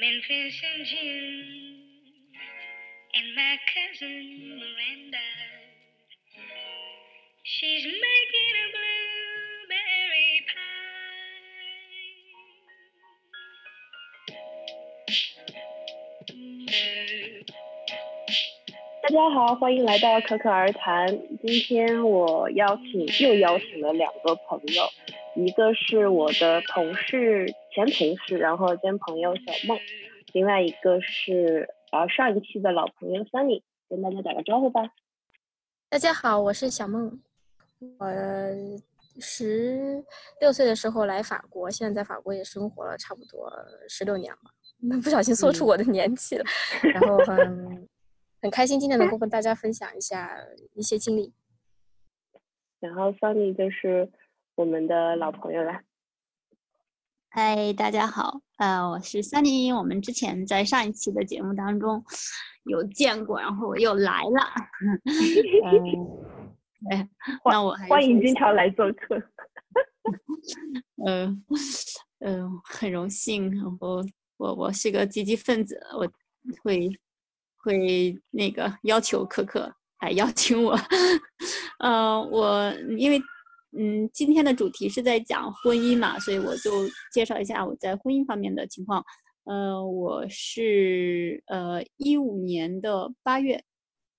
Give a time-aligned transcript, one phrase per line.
[0.00, 1.42] Memphis in June,
[3.16, 5.28] and my cousin Miranda,
[7.42, 10.78] she's making a blueberry pie.
[19.02, 21.08] 大家好，欢迎来到可可而谈。
[21.42, 24.88] 今天我邀请又邀请了两个朋友，
[25.34, 29.78] 一个是我的同事前同事，然后兼朋友小梦，
[30.32, 34.90] 另外一个是呃上一期的老朋友 Sunny，跟大家打个招呼吧。
[35.88, 37.20] 大家好，我是小梦。
[37.98, 38.06] 我
[39.20, 40.04] 十
[40.40, 43.52] 六岁的时候来法国，现在在法国也生活了差不多
[43.88, 44.38] 十六年了。
[44.80, 46.44] 那 不小心说出我的年纪了，
[46.92, 47.88] 然后很
[48.40, 50.36] 很开心今天能够跟大家分享一下
[50.74, 51.32] 一些经历。
[52.80, 54.08] 然后 Sunny 就是
[54.58, 55.70] 我们的老朋友了。
[57.30, 62.04] 嗨，大家好，呃，我是 Sunny，我们之前在上一期的节目当中
[62.64, 64.40] 有见过，然后我又来了。
[65.64, 65.78] 嗯，
[66.90, 67.08] 对，
[67.44, 69.22] 那我还欢迎经常来做客。
[71.06, 71.44] 嗯
[72.18, 74.04] 嗯，很荣幸，然后
[74.38, 76.12] 我我是个积极分子，我
[76.64, 76.90] 会
[77.58, 80.76] 会那个要求可可来邀请我。
[81.78, 83.22] 呃，我因为
[83.76, 86.70] 嗯今天的主题是在讲婚姻嘛，所以我就
[87.12, 89.04] 介绍一下我在婚姻方面的情况。
[89.44, 93.62] 呃，我是呃一五年的八月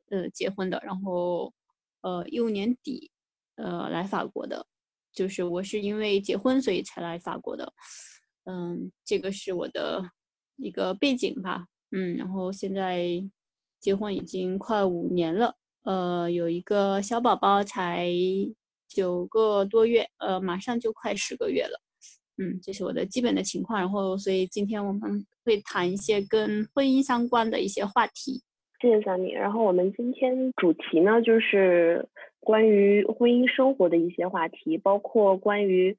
[0.10, 1.54] 呃结婚的，然后
[2.02, 3.12] 呃一五年底
[3.56, 4.66] 呃来法国的。
[5.12, 7.74] 就是我是因为结婚所以才来法国的，
[8.46, 10.02] 嗯，这个是我的
[10.56, 13.06] 一个背景吧，嗯，然后现在
[13.80, 18.08] 结婚已经快五年了，呃，有一个小宝宝才
[18.90, 21.80] 九个多月，呃，马上就快十个月了，
[22.38, 28.42] 嗯，这是我的基本的情况，然后所以今天我们会谈一些跟婚姻相关的一些话题，
[28.82, 29.32] 谢谢小米。
[29.32, 32.08] 然后我们今天主题呢，就是
[32.40, 35.96] 关于婚姻生活的一些话题，包括关于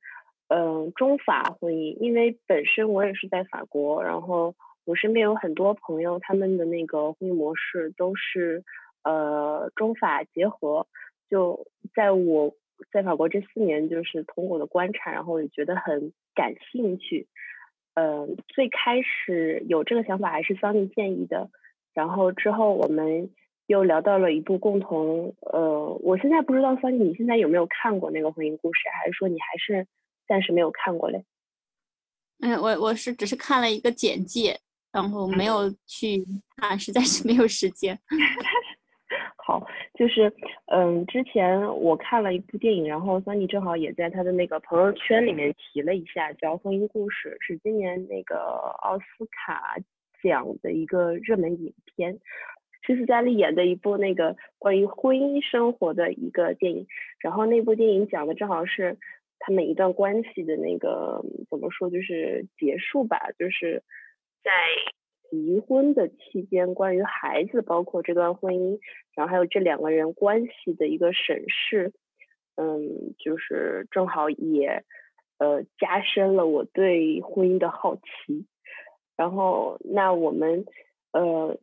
[0.49, 4.55] 嗯、呃中法婚姻，因为本身我也是在法国，然后
[4.85, 8.65] 我身边有很多朋友，他们的那个婚姻模式都是
[9.05, 10.87] 呃中法结合。
[11.31, 12.53] 就在我
[12.93, 17.27] 在法国这四年，就是通过我的观察，然后也觉得很感兴趣。
[17.95, 21.51] 嗯、最开始有这个想法还是 Sunny 建议的，
[21.93, 23.31] 然后之后我们
[23.67, 29.87] 又聊到了一部共同，呃，我现在不知道 Sunny 你现在有没有看过那个婚姻故事，还是说你还是
[30.27, 31.25] 暂时没有看过嘞？
[32.41, 34.59] 嗯，我我是只是看了一个简介，
[34.93, 36.25] 然后没有去
[36.57, 37.99] 看，实在是没有时间。
[39.51, 40.33] 好，就是
[40.67, 48.37] 嗯，之前我看了一部电影，然后 Sunny 正好也在他的那个朋友圈里面提了一下，叫《婚姻故事》，是今年那个
[48.81, 49.77] 奥斯卡
[50.23, 52.21] 奖的一个热门影片，
[52.87, 56.87] 是斯嘉丽演的一部那个关于婚姻生活的一个电影，
[57.19, 58.99] 然后那部电影讲的正好是
[59.41, 63.83] 他们一段关系的那个怎么说，就是结束吧，就是
[64.45, 64.53] 在
[65.31, 68.79] 离婚的期间，关于孩子，包括这段婚姻，
[69.15, 71.93] 然后还有这两个人关系的一个审视，
[72.57, 74.85] 嗯，就是正好也
[75.39, 78.47] 呃加深了我对婚姻的好奇。
[79.17, 80.65] 然后，那我们
[81.13, 81.59] 呃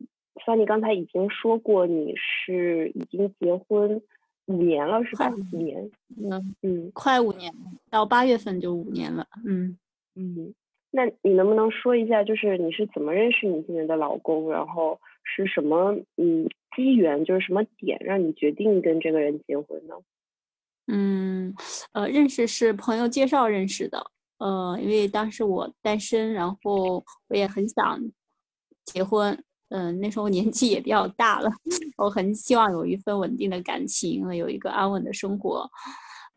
[0.46, 4.00] ，Sunny 刚才已经说过，你是已经结婚
[4.46, 5.36] 五年了，是吧快？
[5.36, 7.52] 五年，嗯，嗯快五年，
[7.90, 9.26] 到八月份就五年了。
[9.44, 9.76] 嗯
[10.14, 10.54] 嗯。
[10.98, 19.94] 那你能不能说一下，就是你是怎么认识你现在的老公，然后是什么嗯机缘，就是什么点让你决定跟这个人结婚呢？
[20.88, 21.54] 嗯，
[21.92, 24.04] 呃，认识是朋友介绍认识的。
[24.38, 28.00] 呃，因为当时我单身，然后我也很想
[28.84, 29.40] 结婚。
[29.70, 31.50] 嗯、那时候年纪也比较大了，
[31.98, 35.70] 我很希望有一份稳定的感情，有一个安稳的生活。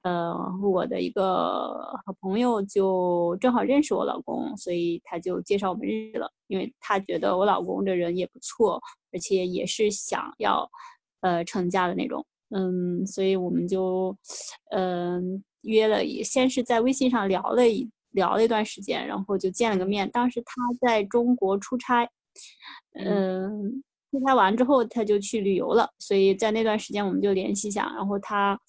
[0.03, 1.73] 呃，我的一个
[2.05, 6.31] 好朋友就正好认识我老公，所以他就介绍我们认识了。
[6.47, 8.81] 因为他觉得我老公这人也不错，
[9.13, 10.69] 而且也是想要
[11.21, 12.25] 呃成家的那种。
[12.49, 14.13] 嗯，所以我们就
[14.71, 20.09] 嗯、约了也，先是在微信上聊了一聊了一段时间，然后就见了个面。
[20.11, 22.09] 当时他在中国出差，
[22.95, 23.81] 嗯，
[24.11, 27.89] 出差完之后他就去旅游了，所以在那段时间我们就联系一下。
[27.95, 28.59] 然后他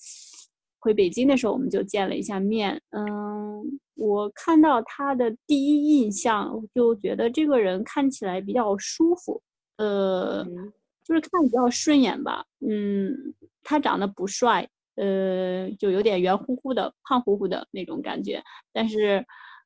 [0.82, 2.78] 回北京的时候，我们就见了一下面。
[2.90, 3.62] 嗯，
[3.94, 9.40] 我看到他的第一印象，就觉得这个人看起来比较舒服，
[9.76, 10.72] 呃，嗯
[11.04, 12.44] 就是看比较顺眼吧。
[12.68, 13.14] 嗯，
[13.62, 18.42] 他长得不帅，呃，就有点圆乎乎的、胖乎乎的那种感觉，
[18.72, 19.24] 但是，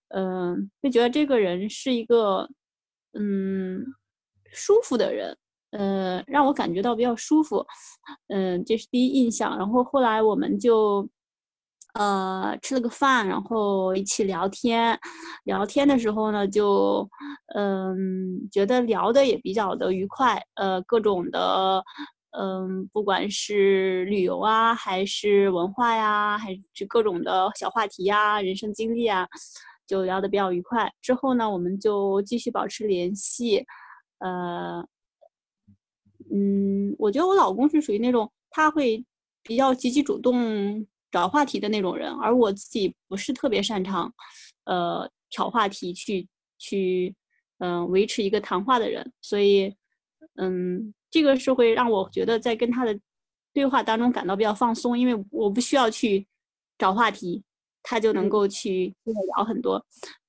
[0.09, 2.47] 嗯、就觉得这个人是一个，
[3.15, 3.83] 嗯
[4.53, 5.37] 舒服的人，
[5.71, 7.67] 呃，让我感觉到比较舒服，
[8.29, 9.57] 嗯，这是第一印象。
[9.59, 11.09] 然后后来我们就。
[11.99, 14.99] 呃，吃了个饭，然后一起聊天。
[15.45, 17.09] 聊天的时候呢，就
[17.55, 20.39] 嗯，觉得聊的也比较的愉快。
[20.57, 21.83] 呃，各种的，
[22.39, 29.27] 嗯，不管是旅游啊，还是文化呀，还是各种的小话题呀，人生经历啊，
[29.87, 30.93] 就聊得比较愉快。
[31.01, 33.65] 之后呢，我们就继续保持联系。
[34.19, 34.87] 呃，
[36.32, 39.05] 嗯，我觉得我老公是属于那种他会
[39.43, 40.87] 比较积极主动。
[41.12, 44.12] 找话题的那种人，而我自己不是特别擅长，
[44.64, 46.28] 呃，挑话题去
[46.58, 47.14] 去，
[47.58, 49.75] 嗯，维持一个谈话的人，所以，
[50.34, 52.99] 嗯，这个是会让我觉得在跟他的
[53.55, 56.26] 对话当中感到比较放松，因为我不需要去
[56.76, 57.43] 找话题，
[57.82, 59.82] 他就能够去跟我聊很多，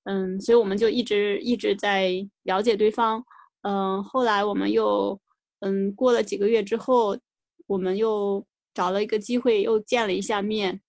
[0.04, 2.14] 嗯，所以我们就一直一直在
[2.44, 3.22] 了解对方，
[3.64, 5.20] 嗯，后来我们又，
[5.60, 7.18] 嗯，过了几个月之后，
[7.66, 8.46] 我们又。
[8.74, 10.80] 找了一个机会，又见了一下面。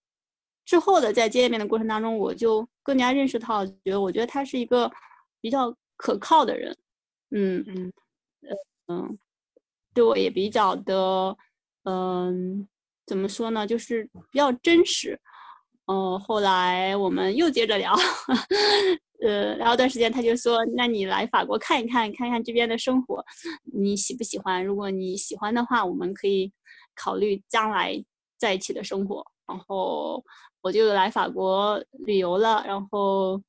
[0.66, 4.92] 之后的在见面的过程当中，我就更加认识到，觉得我觉得他是一个
[5.40, 6.76] 比较可靠的人。
[7.30, 7.92] 嗯嗯
[8.88, 9.18] 嗯，
[9.94, 11.34] 对我也比较的，
[11.84, 12.68] 嗯，
[13.06, 15.18] 怎么说呢，就是比较真实。
[15.86, 17.96] 嗯，后来我们又接着聊，
[19.22, 23.24] 呃，聊一段时间，他就说：“那你来法国看一看，看看这边的生活，
[23.74, 24.64] 你喜不喜欢？
[24.64, 26.52] 如果你喜欢的话，我们可以。”
[27.00, 27.94] 考虑将来
[28.36, 30.20] 在一起的生活，然后
[30.60, 33.40] 我就来法国旅游了，然后，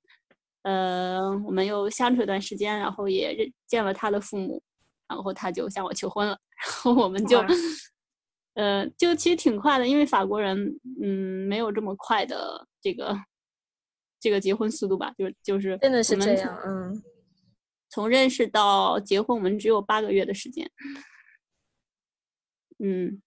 [0.62, 4.62] 呃，我们又相处一段时间，然后也认见了他的父母，
[5.08, 7.44] 然后他就向我求婚了， 然后我们就，
[8.54, 13.18] 呃，就其实挺快的，因为法国人，嗯，没有这么快的这个
[14.20, 17.02] 这个结婚速度吧，就就是真的是这样，嗯，
[17.90, 20.70] 从认识到结婚，我们只有八个月的时间，
[22.84, 23.22] 嗯。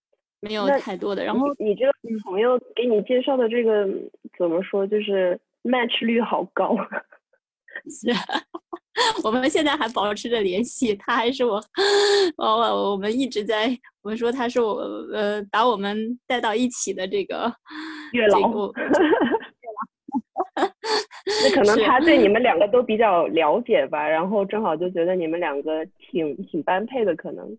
[0.44, 1.92] 没有太多的，然后你这个
[2.24, 3.86] 朋友给你介绍的这个
[4.36, 6.76] 怎么说，就是 match 率好高。
[7.88, 8.10] 是，
[9.22, 11.62] 我们现在还保持着联系，他还是我，
[12.36, 13.68] 我我我们一直在，
[14.02, 14.80] 我们说他是我
[15.12, 17.54] 呃把我们带到一起的这个
[18.12, 18.72] 月老。
[21.24, 27.56] 那可能他对你们 两个都比较了解吧，然后正好就觉得你们两个挺挺般配的，可能。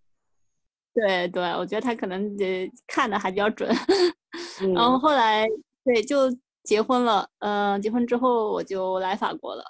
[0.94, 3.68] 对对，我觉得他可能呃看的还比较准，
[4.75, 5.48] 然后后来
[5.83, 6.30] 对就
[6.63, 9.63] 结婚了，嗯，结婚之后我就来法国了，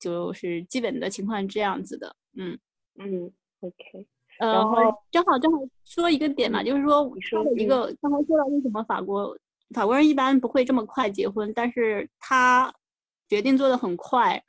[0.00, 2.58] 就是基本的情况这样子的，嗯
[2.98, 3.30] 嗯
[3.60, 4.06] ，OK，
[4.40, 4.76] 然后
[5.12, 9.38] 正好正好说一个点嘛，就是说说一个刚才说到为什么法国
[9.72, 12.74] 法国人一般不会这么快结婚，但是他
[13.28, 14.42] 决定做的很快，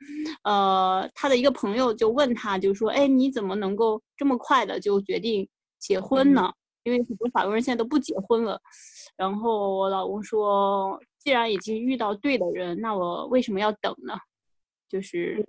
[0.44, 5.48] 呃，他的一个朋友就问他，就说，哎，你怎么能够这么快的就决定？
[5.78, 6.52] 结婚呢？
[6.82, 8.60] 因为很多法国人现在都不结婚了。
[9.16, 14.14] 然后我老公说：“既然已经遇到对的人，那我为什么要等呢？”
[14.90, 15.44] 就是，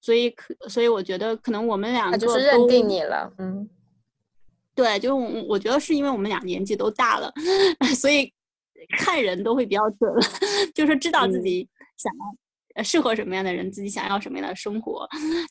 [0.00, 3.32] 所以可，所以我觉得可能我们两个就是认定你了。
[3.38, 3.68] 嗯，
[4.74, 7.32] 对，就是我，我觉得是因为我们俩年纪都大了，
[7.94, 8.32] 所以
[8.96, 10.12] 看人都会比较准，
[10.74, 11.68] 就是知道自己
[11.98, 12.26] 想要
[12.76, 12.84] 呃。
[12.84, 15.06] 适合什么样的人，自己想要什么样的生活，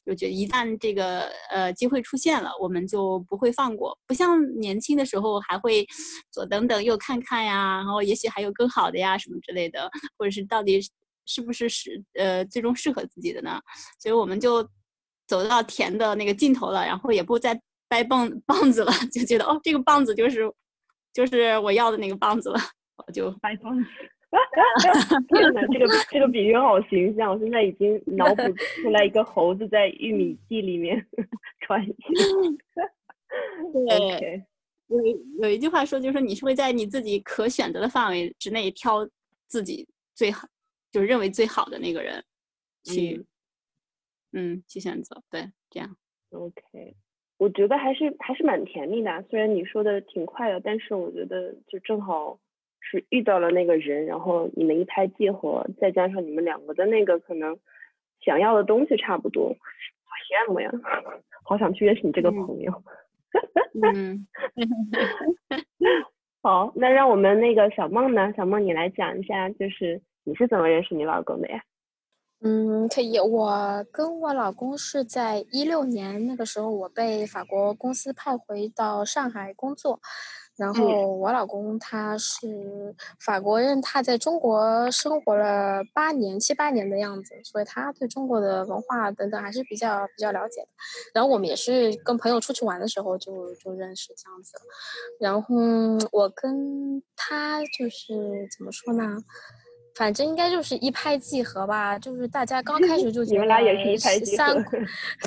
[0.06, 3.98] 就觉得一旦这个呃机会出现了，我们就不会放过。
[4.08, 5.86] 不像年轻的时候还会
[6.32, 10.80] 左等等右看看呀，然后也许还有更好的呀什么之类的，或者是到底
[11.26, 13.62] 是不是适呃最终适合自己的呢？
[14.00, 14.64] 所以我们就
[15.28, 20.50] 走到田的那个尽头了，然后也不再掰棒棒子了，就觉得哦这个棒子就是
[21.14, 22.60] 就是我要的那个棒子了，
[23.06, 23.90] 我就掰棒子。
[25.30, 27.32] 天哪，这个这个比喻好形象！
[27.32, 31.06] 我现在已经脑补出来一个猴子在玉米地里面
[31.62, 31.96] 穿行。
[33.88, 34.44] 对，
[34.88, 35.00] 有
[35.44, 39.08] 有一句话说，就是说你是会在你自己可选择的范围之内挑
[39.48, 40.48] 自己最好，
[40.92, 42.22] 就是认为最好的那个人
[42.84, 43.26] 去，
[44.34, 45.24] 嗯，去选择。
[45.30, 45.96] 对，这样。
[46.32, 46.96] OK，
[47.38, 52.38] 我觉得还是还是蛮甜蜜的，虽然你说的挺快的，但是我觉得就正好。
[52.90, 57.58] 是遇到了那个人，然后你们一拍即合，再加上你们两个的那个可能
[58.24, 60.12] 想要的东西差不多，好
[60.48, 60.72] 羡慕呀！
[61.44, 62.84] 好想去认识你这个朋友。
[63.84, 64.28] 嗯，
[66.42, 68.34] 好，那让我们那个小梦呢？
[68.38, 71.62] 小梦你来讲一下，就是你是怎么认识你老公的呀？
[72.42, 73.20] 嗯，可以。
[73.20, 80.00] 我跟我老公是在一六年那个时候，我被法国公司派回到上海工作。
[80.58, 90.68] 然后我老公他是法国人，他在中国生活了八年七八年的样子，所以他对中国的文化等等还是比较比较了解的。
[91.14, 94.58] 然后我们也是跟朋友出去玩的时候就就认识这样子。
[95.20, 95.56] 然后
[96.12, 99.18] 我跟他就是怎么说呢？
[99.96, 104.66] 反正应该就是一拍即合吧，就是大家刚开始就 觉得你们俩也是一拍即合三，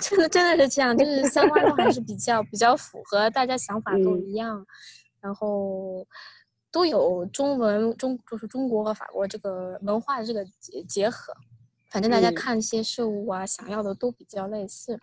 [0.01, 4.65] 真的真的是这样，就是三观都还是比较比较符合，大家想法都嗯一样，
[5.21, 6.07] 然后
[6.71, 11.33] 都有中文中就是中国和法国这个文化的这个结结合，
[11.91, 14.99] 反正大家嗯看一些事物啊，想要的都比较类似。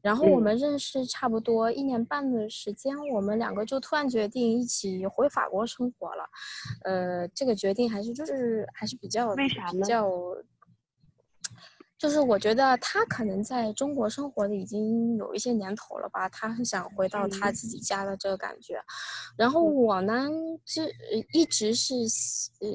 [0.00, 6.24] 然后我嗯们认识差不多一年半的时间，我们两个就突然决定一起回法国生活了。
[6.84, 10.08] 呃，这个决定还是就是还是比较比较，
[11.98, 18.80] 就是我觉得他可能在中国生活的已经有一些年头了吧，他很想回到他嗯自己家的这个感觉。
[19.36, 20.28] 然后我呢，
[20.64, 21.94] 是呃一直是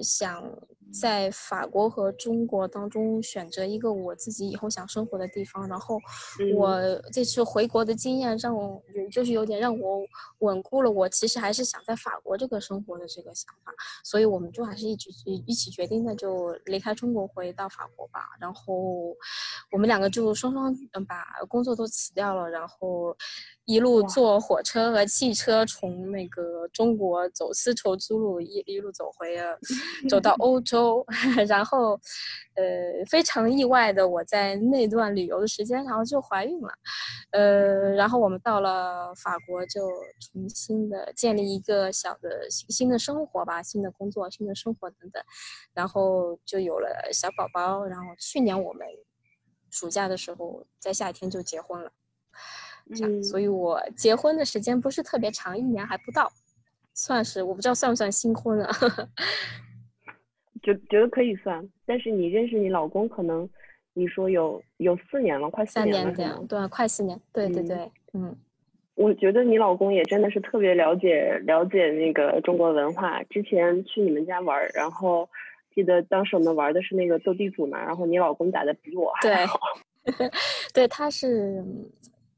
[0.03, 0.43] 想
[0.91, 5.67] 在法国和中国当中选择一个我自己以后想生活的地方。
[5.67, 5.97] 然后
[6.39, 10.01] 嗯我这次回国的经验让我有就是有点让我
[10.39, 13.71] 稳固了我其实还是想在法国这个生活的这个想法。
[14.03, 18.19] 所以我们就还是一直一一起决定，那就离开中国回到法国吧。
[18.39, 19.12] 然后
[19.71, 20.75] 我们两个就双双
[21.07, 23.15] 把工作都辞掉了，然后
[23.65, 29.57] 一路坐火车和汽车从那个中国走丝绸之路一一路走回了
[30.09, 31.05] 走到 欧洲，
[31.47, 31.93] 然后
[32.55, 32.63] 呃
[33.09, 36.73] 非常意外的我在那段旅游的时间，然后就怀孕了。
[37.31, 39.81] 呃，然后我们到了法国，就
[40.19, 45.23] 重新的建立一个小的新新的生活吧，新的工作、新的生活等等，
[45.73, 47.85] 然后就有了小宝宝。
[47.85, 48.85] 然后去年我们
[49.71, 51.91] 暑假的时候，在夏天就结婚了，
[52.93, 56.31] 这样，嗯所以我结婚的时间不是特别长，一年还不到，
[56.93, 58.71] 算是我不知道算不算新婚啊。
[60.63, 63.49] 觉觉得可以算，但是你认识你老公，可能
[63.93, 66.47] 你说有有四年了，快四年这样，？
[66.47, 68.35] 对，快四年，对对嗯对，嗯。
[68.95, 73.23] 我觉得你老公也真的是特别了解了解那个中国文化。
[73.23, 75.27] 之前去你们家玩儿，然后
[75.73, 79.59] 记得当时我们玩的是那个斗地主嘛，然后你老公打的比我还对好。
[80.75, 81.65] 对，他是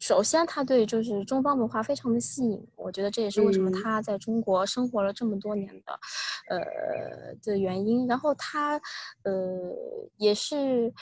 [0.08, 6.00] 首先他对就是中方文化非常的吸引，我觉得这也是为什么嗯他在中国生活了这么多年的，
[6.48, 8.06] 呃的原因。
[8.06, 8.80] 然后他
[9.24, 9.34] 呃
[10.18, 10.94] 也是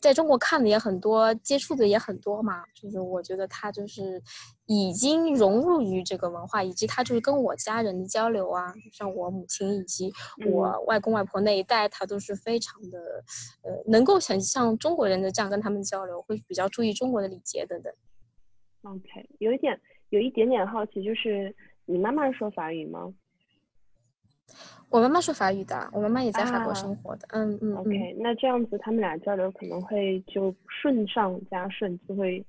[0.00, 4.20] 在中国看的也很多，接触的也很多嘛，就是我觉得他就是
[4.66, 10.12] 已经融入于这个文化，以及他就是跟我家人的交流啊，像我母亲以及
[10.50, 12.98] 我嗯外公外婆那一代，他都是非常的
[13.62, 17.92] 呃能够想像中国人的这样跟他们交流，会比较注意中国的礼节等等。
[18.82, 19.78] OK，有一点
[20.10, 21.54] 有一点点好奇，就是
[21.84, 23.12] 你妈妈说法语吗
[24.90, 27.28] 我妈妈说法语的，我妈妈也在法国啊生活的。
[27.32, 27.76] 嗯嗯嗯。
[27.76, 32.42] ？OK，那这样子他们俩交流可能会就顺上加顺，就会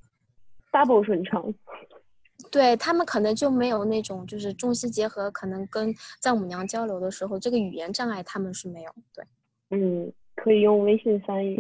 [0.72, 1.54] double 顺畅。
[2.50, 8.92] 对他们可能就没有那种就是中西结合，可能跟丈母娘交流的时候，这个语言障碍他们是没有。
[9.14, 9.26] 对，
[9.72, 11.58] 嗯，可以用微信翻译，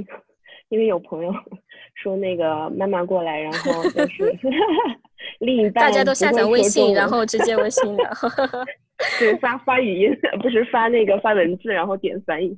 [0.70, 1.34] 因为有朋友
[1.96, 4.32] 说那个妈妈过来，然后就是
[5.40, 8.04] 另一半大家都下载微信，然后直接微信的。
[9.18, 12.58] 对发发语音，不是发那个发文字，然后点翻译。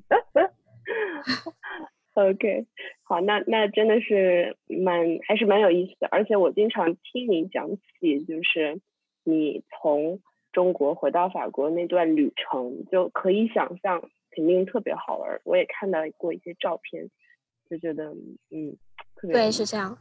[2.15, 2.65] OK，
[3.03, 8.81] 好，那那真的是蛮还是蛮有意思的，而且我经常听你讲起，就是
[9.23, 10.19] 你从
[10.51, 15.41] 中国回到法国那段旅程，就可以想象肯定特别好玩儿。
[15.45, 17.09] 我也看到过一些照片，
[17.71, 18.03] 就觉得
[18.49, 18.75] 嗯
[19.15, 19.97] 特别对，是这样。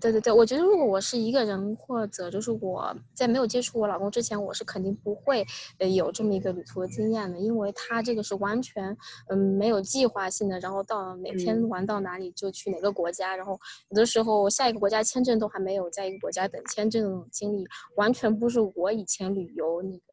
[0.00, 5.44] 对对对，我觉得如果我是一个人，或者就是我在没有接触我老公之前，我是肯定不会
[5.78, 8.96] 呃有这么一个旅途的经验的，因为他这个是完全
[9.30, 13.58] 嗯没有计划性的，然后到哪天嗯玩到哪里就去哪个国家，然后
[13.88, 20.09] 有的时候下一个国家签证都还没有，在一个国家等签证的经历，完全不是我以前旅游那个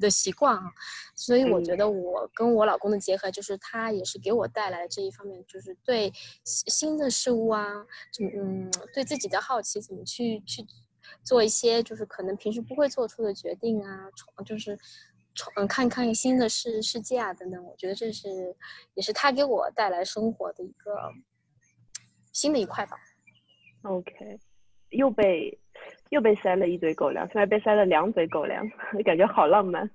[0.00, 0.72] 的习惯啊。
[1.14, 6.12] 所以我觉嗯得我跟我老公的结合，就是他也是给我带来这一方面，就是对
[6.44, 7.66] 新新的事物啊，
[8.12, 10.64] 怎么嗯，对自己的好奇，怎么去去
[11.24, 14.78] 做一些就是可能平时不会做出的决定啊，从就是
[15.34, 18.28] 从嗯看看新的世世界啊等等，我觉得这是
[18.94, 20.96] 也是他给我带来生活的一个
[22.32, 22.96] 新的一块吧。
[23.82, 24.38] OK，
[24.90, 25.58] 又被
[26.10, 28.68] 又被塞了一堆狗粮，现在被塞了两嘴狗粮，
[29.04, 29.90] 感觉好浪漫。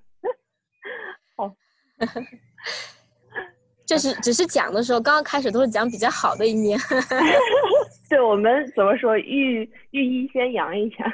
[3.86, 6.78] 就是只是讲的时候，刚刚开始都是讲比较好的一面。
[8.08, 11.04] 对我们怎么说，寓寓意先扬一下。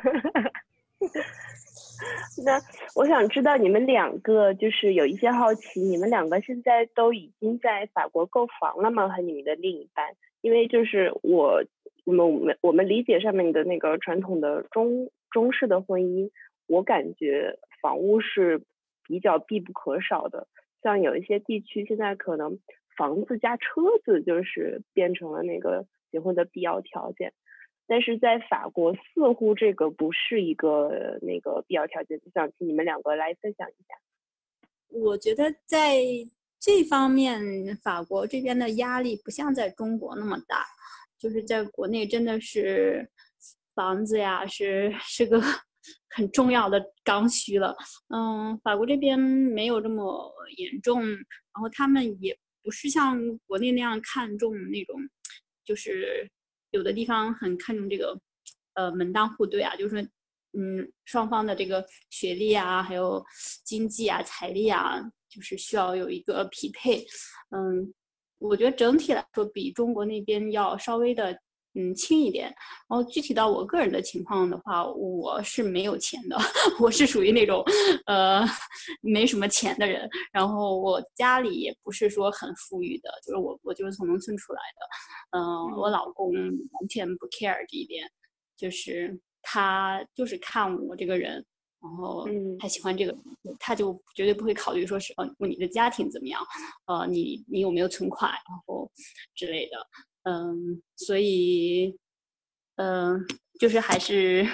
[2.45, 2.61] 那
[2.95, 9.09] 我想知道你们两个，就是有一些好奇，你们两个现在都已经在法国购房了吗？
[9.09, 10.07] 和你们的另一半？
[10.41, 11.63] 因为就是我，
[12.05, 16.31] 我们我们我们理解上面的那个传统的中中式的婚姻，
[16.67, 18.63] 我感觉房屋是
[19.05, 20.47] 比较必不可少的。
[20.83, 22.59] 像有一些地区现在可能
[22.97, 27.33] 房子加车子就是变成了那个结婚的必要条件。
[27.87, 33.95] 但是在法国，似乎这个不是一个那个必要条件，就想请你们两个来分享一下。
[34.93, 35.99] 我觉得在
[36.61, 37.41] 这方面，
[37.83, 40.65] 法国这边的压力不像在中国那么大，
[41.21, 43.09] 就是在国内真的是
[43.75, 45.41] 房子呀，是是个
[46.11, 47.77] 很重要的刚需了。
[48.09, 54.99] 嗯，法国这边没有这么严重，然后他们也不是像国内那样看重那种，
[55.65, 56.29] 就是。
[56.73, 58.17] 有的地方很看重这个，
[58.75, 60.09] 呃，门当户对啊，就是说，
[60.57, 63.21] 嗯，双方的这个学历啊，还有
[63.65, 67.05] 经济啊、财力啊，就是需要有一个匹配。
[67.51, 67.93] 嗯，
[68.41, 71.39] 我觉得整体来说比中国那边要稍微的。
[71.75, 72.47] 嗯，轻一点。
[72.89, 76.37] 然后具体到我个人的情况的话，我是没有钱的，
[76.83, 77.63] 我是属于那种，
[78.07, 78.45] 呃，
[79.03, 80.11] 没什么钱的人。
[80.33, 85.39] 然后我家里也不是说很富裕的，就是我我就是从农村出来的。
[85.39, 88.05] 嗯，我老公完全不 care 这一点，
[88.57, 91.47] 就是他就是看我这个人，
[91.83, 93.17] 然后他喜欢这个，
[93.59, 96.41] 他就绝对不会考虑说是，呃，你的家庭怎么样，
[96.87, 98.91] 呃，你你有没有存款，然后
[99.35, 99.77] 之类的。
[100.25, 101.97] 嗯，所以，
[102.77, 103.19] 嗯，
[103.59, 104.47] 就是还是，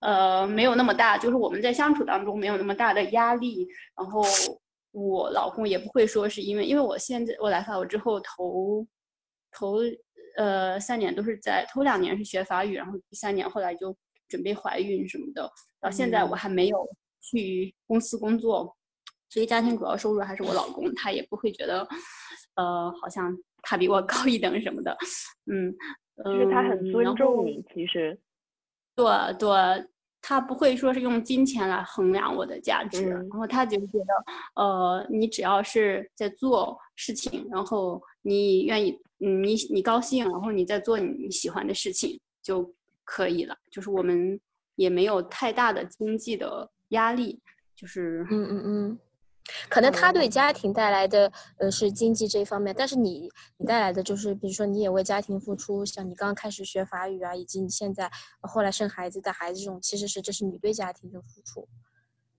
[0.00, 3.66] 呃，没有那么大，就是我们在相处当中没有那么大的压力。
[3.96, 4.22] 然后
[4.92, 8.86] 我老公也不会说是因为，因为我现在我来法国之后头
[9.50, 9.78] 头
[10.36, 13.96] 呃三年都是在头两年是学法语，然后第三年后来就
[14.28, 15.50] 准备怀孕什么的，
[15.84, 16.88] 到现在我还没有
[17.20, 18.74] 去公司工作，
[19.28, 21.86] 所以家庭主要收入还是我老公，他也不会觉得，
[22.56, 23.36] 呃，好像。
[23.66, 24.94] 他比我 高一等什么的，
[25.50, 25.74] 嗯，
[26.22, 28.14] 就是他很尊重你，其实，
[28.94, 29.06] 对
[29.38, 29.48] 对，
[30.20, 42.70] 他不会说是用金钱来衡量我的价值，然后他就觉得，呃，你只要是在做事情，然后你愿意，嗯，你你高兴，然后你在做你喜欢的事情就
[43.02, 44.38] 可以了，就是我们
[44.76, 47.40] 也没有太大的经济的压力，
[47.74, 48.98] 就是，嗯嗯嗯。
[49.68, 58.10] 可能他对家庭带来的呃是经济这一方面，但是你你带来的就是比如说你也为家庭付出，像你刚刚开始学法语啊，以及你现在
[58.40, 61.68] 后来生孩子带孩子这种，其实是这是你对家庭的付出。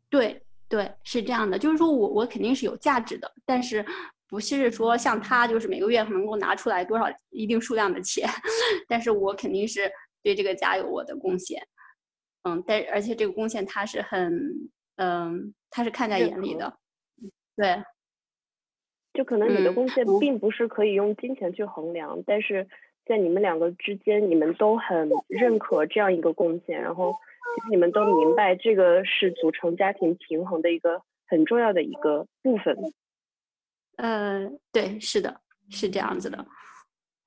[0.10, 3.86] 对对，是这样的，就是说我我肯定是有价值的，但是
[4.28, 8.28] 不是说像他就是每个月能够拿出来多少一定数量的钱，
[8.90, 9.92] 但是我肯定是
[10.24, 11.62] 对这个家有我的贡献。
[12.46, 16.78] 嗯，但而且这个贡献他是很嗯，他是看在眼里的。
[17.56, 17.84] 对，
[19.14, 22.68] 就可能你的贡献并不是可以用金钱去衡量，但是
[23.06, 27.14] 在你们两个之间，你们都很 认可这样一个贡献，然后
[27.56, 32.78] 其实你们都明白这个是组成家庭平衡的一个很重要的一个部分。
[33.96, 36.46] 嗯，对，是的，是这样子的。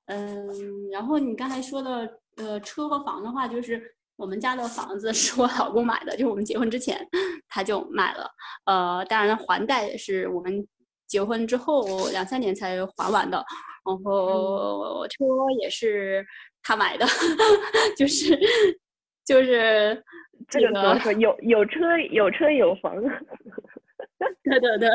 [0.05, 3.95] 嗯，然后你刚才说的，呃，车和房的话，就是。
[4.19, 7.07] 我们家的房子是我老公买的，就是我们结婚之前
[7.47, 8.29] 他就买了。
[8.65, 10.67] 呃，当然还贷是我们
[11.07, 13.37] 结婚之后两三年才还完的。
[13.85, 15.25] 然后车
[15.61, 16.23] 也是
[16.61, 17.05] 他买的，
[17.97, 18.37] 就是
[19.25, 20.03] 就是
[20.49, 21.13] 这个怎么说？
[21.13, 22.93] 有有车有车有房。
[24.43, 24.89] 对对对，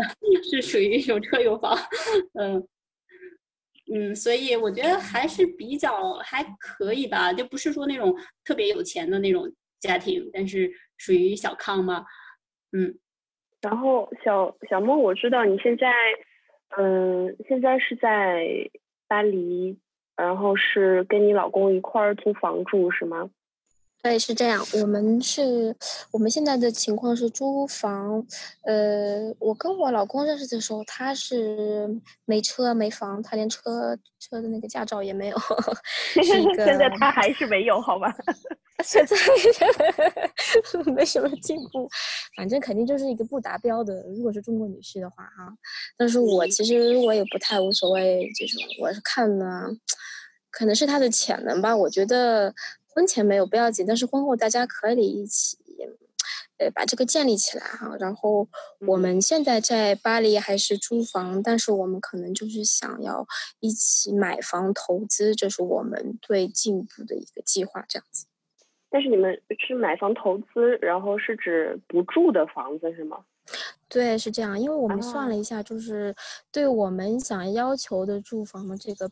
[0.50, 1.74] 是属于有车有房。
[2.38, 2.62] 嗯。
[3.92, 12.05] 嗯，所以我觉得还是比较还可以吧，就不是说那种特别有钱的那种家庭，但是属于小康嘛。
[12.73, 12.99] 嗯，
[13.61, 15.92] 然后小小莫，我知道你现在，
[16.79, 18.47] 嗯，现在是在
[19.07, 19.79] 巴黎，
[20.16, 23.31] 然后是跟你老公一块儿租房住是吗？
[24.05, 24.62] 对，是这样。
[24.83, 25.75] 我们是，
[26.11, 28.23] 我们现在的情况是租房。
[28.64, 31.88] 呃，我跟我老公认识的时候，他是
[32.27, 35.37] 没车没房，他连车车的那个驾照也没有。
[36.23, 38.14] 现在他还是没有，好吧？
[38.85, 39.17] 现在
[40.93, 41.88] 没什么进步，
[42.37, 44.05] 反正肯定就是一个不达标的。
[44.14, 45.51] 如果是中国女婿的话，哈。
[45.97, 49.62] 但是我其实我也不太无所谓，就是我是看呢，
[50.53, 51.75] 可能是他的潜能吧。
[51.75, 52.55] 我觉得。
[52.94, 55.59] 婚前没有不要紧，但是婚后大家可以一起，
[56.59, 57.96] 呃，把这个建立起来哈。
[57.98, 58.48] 然后
[58.87, 63.26] 我们现在在巴黎还是租房，但是我们可能就是想要
[63.59, 68.26] 一起买房投资，这是我们最进步的一个计划，这样子。
[68.88, 73.24] 但是你们是买房投资，然后是指不住的房子是吗？
[73.88, 76.14] 对，是这样，因为我们算了啊一下，就是
[76.52, 79.11] 对我们想要求的住房的这个、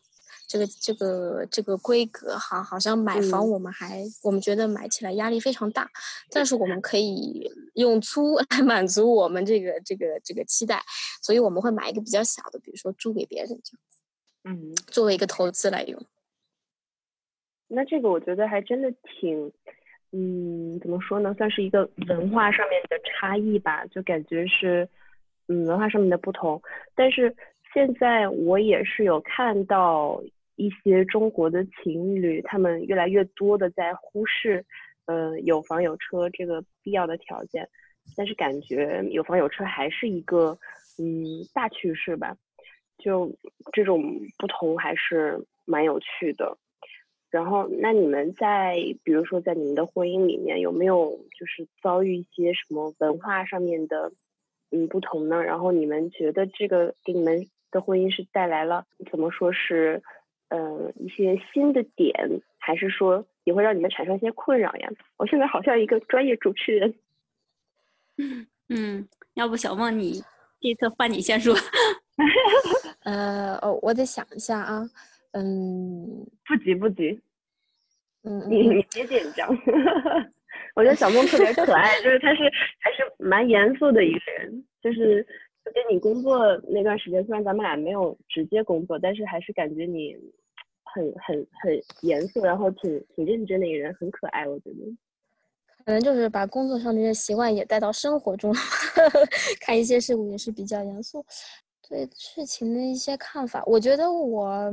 [0.53, 5.89] 这个、这个、这个规格哈，好像买房嗯我们还、我们觉得买起来压力非常大，
[6.29, 10.79] 但是我们可以用租来满足我们这个、这个、这个期待，
[11.23, 13.75] 所以我们会买一个比较小的，比如说租给别人这
[14.53, 15.99] 样，嗯，作为一个投资来用。
[17.67, 19.51] 那这个我觉得还真的挺，
[20.11, 24.87] 嗯，怎么说呢，算是一个文化上面的差异吧，就感觉是，
[25.47, 26.61] 嗯，文化上面的不同。
[26.93, 27.35] 但是
[27.73, 30.21] 现在我也是有看到
[30.55, 34.65] 一些中国的情侣，他们越来越多的在忽视，
[35.05, 37.67] 呃，有房有车这个必要的条件，
[38.15, 40.57] 但是感觉有房有车还是一个，
[40.99, 42.35] 嗯，大趋势吧。
[42.99, 43.35] 就
[43.73, 44.01] 这种
[44.37, 46.57] 不同还是蛮有趣的。
[47.29, 54.11] 然后，那你们在比如说在你们的婚姻里面有没有就是遭遇一些什么文化上面的
[54.69, 55.43] 嗯不同呢？
[55.43, 60.03] 然后你们觉得这个给你们的婚姻是带来了怎么说是
[60.53, 62.13] 呃一些新的点，
[62.59, 64.89] 还是说也会让你们产生一些困扰呀？
[65.17, 66.93] 我现在好像一个专业主持人。
[68.69, 70.21] 嗯，要不小梦你
[70.61, 71.55] 这次换你先说。
[73.03, 74.87] 呃，哦，我得想一下啊，
[75.31, 77.19] 嗯不急不急，
[78.23, 79.49] 嗯 你你别紧张。
[80.75, 82.43] 我觉得小梦特别可爱，就是她是
[82.79, 85.25] 还是蛮严肃的一个人，就是
[85.65, 90.15] 跟你工作那段时间，虽然咱们俩没有直接工作，但是还是感觉你
[90.93, 94.75] 很很很严肃，然后挺挺认真的一个人，很可爱，我觉得。
[95.85, 98.55] 可能就是把工作上的一些习惯也带到生活中，
[99.59, 101.25] 看一些事物也是比较严肃。
[101.89, 104.71] 对事情的一些看法，我觉得我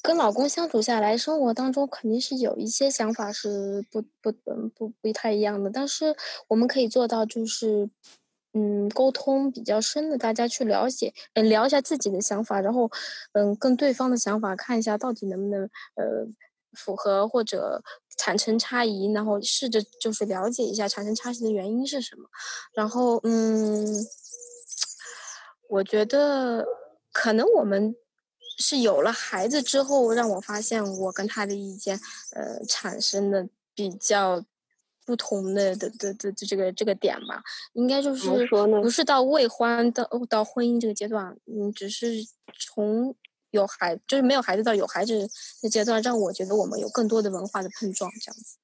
[0.00, 4.30] 跟老公相处下来，生活当中肯定是有一些想法是不不
[4.76, 6.14] 不不太一样的，但是
[6.48, 7.90] 我们可以做到就是。
[8.54, 12.90] 嗯，沟通比较深的，大家去了解，嗯，聊一下自己的想法，然后，
[13.32, 15.62] 嗯，跟对方的想法看一下到底能不能，
[15.94, 16.26] 呃，
[16.72, 17.82] 符合或者
[18.18, 22.28] 产生差异，然后试着就是了解一下产生差异的原因是什么。
[22.74, 23.86] 然后，嗯，
[25.68, 26.66] 我觉得
[27.12, 27.94] 可能我们
[28.58, 31.98] 是有了孩子之后，让我发现我跟他的意见，
[32.34, 34.44] 呃，产生的比较
[35.10, 37.42] 不同的的的的的这个这个点吧。
[37.72, 42.06] 应该就是说呢不是到未婚到到婚姻这个阶段，嗯，只是
[42.56, 43.12] 从
[43.50, 45.28] 有孩就是没有孩子到有孩子
[45.60, 48.56] 的阶段，让我觉得我们有更多的文化的碰撞，这样子。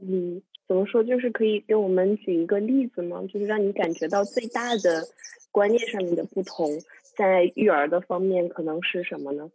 [0.00, 1.02] 嗯，怎么说？
[1.02, 3.20] 就是可以给我们举一个例子吗？
[3.32, 5.04] 就是让你感觉到最大的
[5.50, 6.70] 观念上面的不同，
[7.18, 9.50] 在育儿的方面可能是什么呢？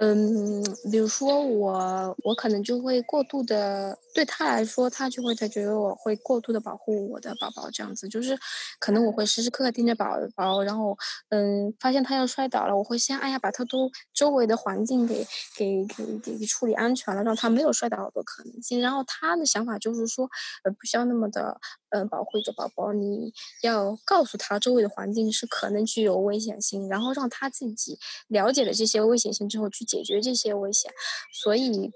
[0.00, 8.38] 嗯，比如说我，我可能就会过度的，对他来说，他就会他觉得我会过度的保护我的宝宝，这样子，就是
[8.78, 10.06] 可能我会时时刻刻盯着宝
[10.36, 10.96] 宝，然后，
[11.30, 18.80] 嗯，发现他要摔倒了，我会先哎呀把他都周围的环境给给给给处理安全了，让他没有摔倒的可能性。
[18.80, 20.30] 然后他的想法就是说，
[20.62, 21.58] 呃，不需要那么的，
[21.90, 27.98] 嗯、保护一个宝宝，你要告诉他周围的环境是可能具有危险性，然后让他自己
[28.28, 30.92] 了解了这些危险性之后去解决这些危险。
[31.32, 31.90] 所以，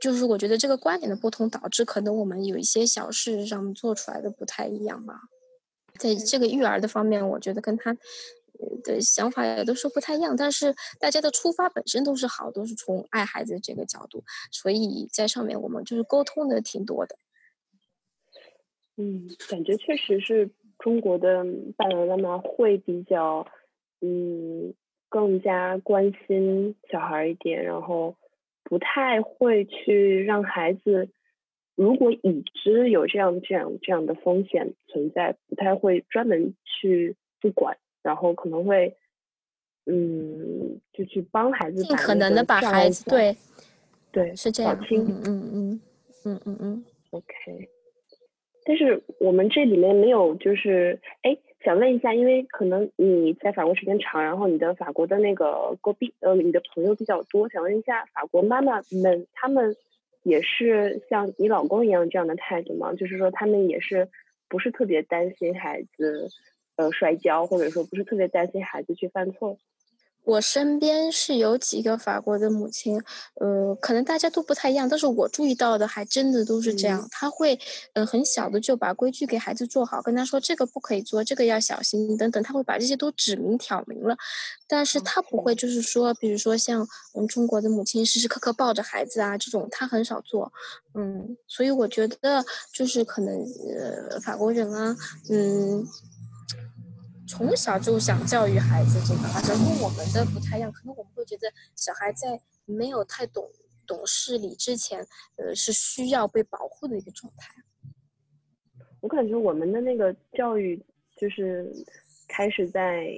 [0.00, 5.20] 就是我觉得这个观点的不同，导致可能我们有一些小事上做出来的不太一样吧。
[5.98, 14.22] 在这个育儿的方面，我觉得跟他呃的想法也都是不太一样，但是大家的出发本身都是好，都是从爱孩子这个角度，
[14.52, 17.16] 所以在上面我们就是沟通的挺多的。
[18.96, 21.44] 嗯，感觉确实是中国的
[21.76, 23.46] 爸爸妈妈会比较，
[24.00, 24.74] 嗯，
[25.08, 28.16] 更加关心小孩儿一点，然后
[28.64, 31.08] 不太会去让孩子，
[31.74, 38.96] 如果已知有这样这样这样的风险存在，不太会专门去不管，然后可能会，
[39.84, 43.36] 嗯，就去帮孩子尽可能的把孩子对
[44.10, 45.80] 对是这样，嗯嗯嗯
[46.24, 46.84] 嗯嗯嗯。
[47.10, 47.68] OK，
[48.66, 59.76] 但是我们这里面没有，就是哎，想问一下，因为可能你在法国时间长，然后你的法国的那个国比呃，你的朋友比较多，想问一下，法国妈妈们他们
[60.24, 62.92] 也是像你老公一样这样的态度吗？
[62.94, 64.08] 就是说他们也是
[64.48, 66.28] 不是特别担心孩子
[66.74, 69.58] 呃摔跤，或者说不是特别担心孩子去犯错？
[70.26, 73.00] 我身边是有几个法国的母亲，
[73.34, 77.06] 呃，可能大家都不太一样，但是我注意到的还真的都是这样。
[77.12, 77.56] 他会，
[77.92, 84.16] 呃，很小的就把规矩给孩子做好，跟他说这个不可以做，这个要小心等等，他会把这些都指明挑明了。
[84.66, 90.52] 但是他不会就是说，比如说像我们中国的母亲时时刻刻抱着孩子啊这种，他很少做。
[90.94, 93.32] 嗯，所以我觉得就是可能，
[94.10, 94.96] 呃，法国人啊，
[95.30, 95.86] 嗯。
[97.26, 100.70] 从小就想教育孩子这个，反正跟我们的不太一样。
[100.70, 103.44] 可能我们会觉得小孩在没有太懂
[103.86, 105.04] 懂事理之前，
[105.36, 107.52] 呃，是需要被保护的一个状态。
[109.00, 110.80] 我感觉我们的那个教育
[111.16, 111.70] 就是
[112.28, 113.08] 开始在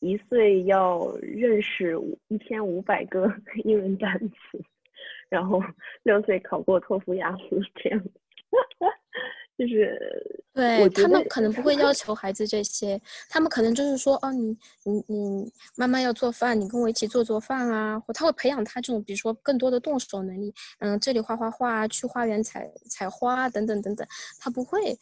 [0.00, 1.96] 一岁要认识
[2.28, 3.32] 一千五百个
[3.64, 4.60] 英文单词，
[5.28, 5.62] 然后
[6.02, 8.04] 六岁考过托福、雅思这样。
[9.62, 9.96] 就是
[10.52, 24.04] 对他们可能不会要 求孩子这些，他们可能就是说，哦，你你你妈妈要做饭，你跟我一起做做饭啊，或他会培养他这种，比如说更多的动手能力，嗯，这里画画画，去花园采采花等等等等，
[24.40, 24.98] 他不会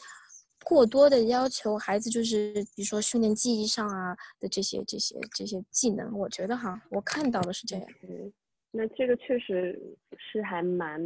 [0.62, 7.86] 过多的要求孩子，就是比如说训练记忆上啊的这些这些这些技能，我觉得哈，我看到的是这样。
[8.02, 8.30] 嗯，
[8.72, 9.80] 那这个确实
[10.18, 11.00] 是还蛮。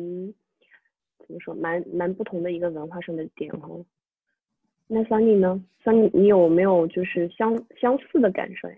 [1.27, 3.85] 怎么说，蛮蛮不同的一个文化上的点哦。
[4.87, 5.63] 那桑尼呢？
[5.83, 8.77] 桑尼，你有没有就是相相似的感受呀？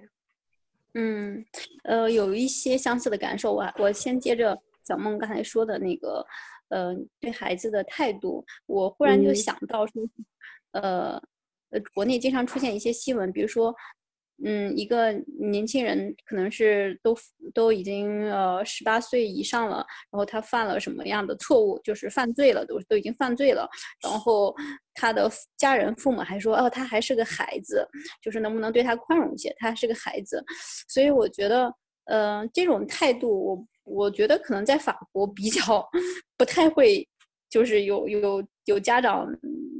[0.94, 1.44] 嗯，
[1.84, 3.52] 呃，有一些相似的感受。
[3.52, 6.26] 我我先接着小梦刚才说的那个，
[6.68, 10.02] 呃，对孩子的态度，我忽然就想到说，
[10.72, 11.22] 呃，
[11.70, 13.74] 呃，国内经常出现一些新闻，比如说。
[14.44, 17.16] 嗯，一个年轻人可能是都
[17.54, 19.76] 都已经呃十八岁以上了，
[20.10, 23.68] 然后他犯了什么样的错误，就是犯罪了，都都已经犯罪了，
[24.02, 24.54] 然后
[24.94, 27.88] 他的家人父母还说，哦，他还是个孩子，
[28.20, 30.44] 就是能不能对他宽容一些，他还是个孩子，
[30.88, 31.72] 所以我觉得，
[32.04, 35.88] 呃，这种态度，我我觉得可能在法国比较
[36.36, 37.08] 不太会，
[37.56, 39.26] 就是有有有家长。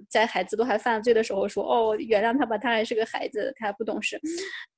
[0.08, 4.18] 在孩子都还犯罪的时候说哦原谅他吧，他还是个孩子，他还不懂事，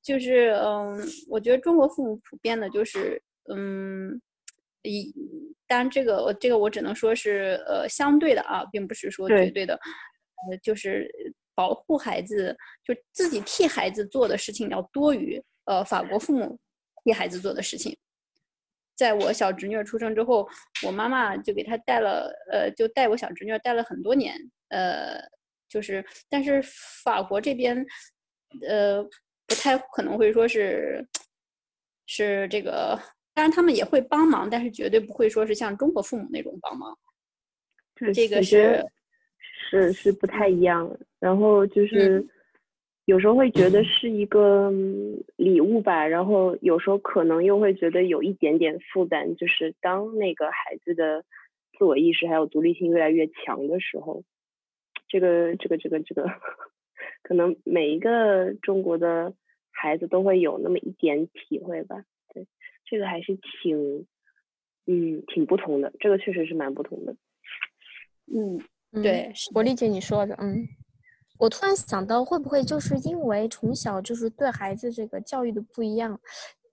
[0.02, 3.22] 就是嗯，我觉得中国父母普遍的就是
[3.54, 4.18] 嗯，
[4.82, 5.14] 一，
[5.66, 9.74] 当然这个这个我只能说是呃相对的啊，并不是说绝对的，
[10.50, 11.06] 呃，就是
[11.54, 16.58] 保护孩子，就自己替孩子做的事情要多于呃法国父母
[17.04, 17.94] 替孩子做的事情。
[18.98, 20.46] 在我小侄女出生之后，
[20.84, 24.34] 我妈妈就给她带了呃，就带我小侄女带了很多年。
[24.70, 25.18] 呃，
[25.68, 26.60] 就是，但是
[27.04, 27.86] 法国这边，
[28.68, 29.02] 呃，
[29.46, 31.06] 不太可能会说是，
[32.06, 33.00] 是这个，
[33.32, 36.98] 当然他们也会帮忙，但是绝对不会说是像中国父母那种帮忙。
[38.12, 38.84] 这个是
[39.70, 40.90] 是是不太一样。
[41.18, 42.26] 然后就是
[43.08, 44.70] 有时候会觉得是一个
[45.36, 51.24] 礼物吧，然后有时候可能又会觉得有一点点负担，就是当那个孩子的
[51.78, 54.24] 自我意识还有独立性越来越强的时候。
[55.08, 56.30] 这个这个这个这个，
[57.22, 59.32] 可能每一个中国的
[59.70, 62.04] 孩子都会有那么一点体会吧。
[62.34, 62.46] 对，
[62.84, 64.06] 这个还是挺，
[64.84, 65.94] 嗯，挺不同的。
[65.98, 67.16] 这个确实是蛮不同的。
[68.26, 68.60] 嗯，
[69.02, 70.34] 对，我理解你说的。
[70.34, 70.68] 嗯，
[71.38, 76.20] 我突然想到，会不会就是因为从小就是对孩子这个教育的不一样，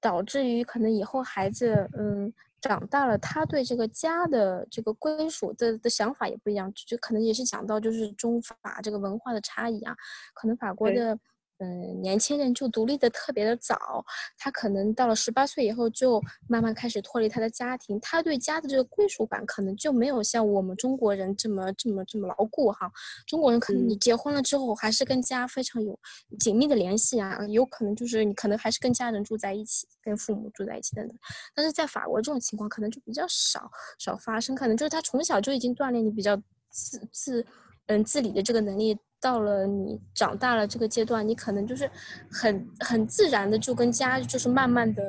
[0.01, 2.33] 导致于可能以后孩子，嗯。
[2.61, 9.95] 长大了，他对这个家的这个归属的的想法也不一样，就可能也是讲到就是中法这个文化的差异啊，
[10.33, 11.15] 可能法国的。
[11.59, 14.03] 嗯，年轻人就独立的特别的早，
[14.37, 22.91] 他可能到了十八岁以后就慢慢开始脱离他的家庭，他对家的这个归属感可能就没有像我们中国人这么这么这么牢固哈。
[23.25, 25.97] 中国人可能你结婚了之后还是跟家非常有
[26.39, 31.17] 紧密的联系啊，有可能就是你可能还是跟家人住在一起，跟父母住在一起等等。
[31.55, 36.35] 但是在法国这种情况可能就比较少少发生，可能就是他从小就已经锻炼你比较
[36.69, 37.45] 自自
[37.85, 38.97] 嗯自理的这个能力。
[39.25, 41.89] 到了你长大了这个阶段，你可能就是
[42.29, 45.01] 很很自然的就跟家就是慢慢的，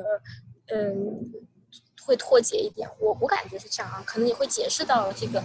[0.73, 1.21] 嗯，
[2.03, 2.89] 会脱节一点。
[2.99, 5.43] 我我感觉是这样啊，可能也会解释到这个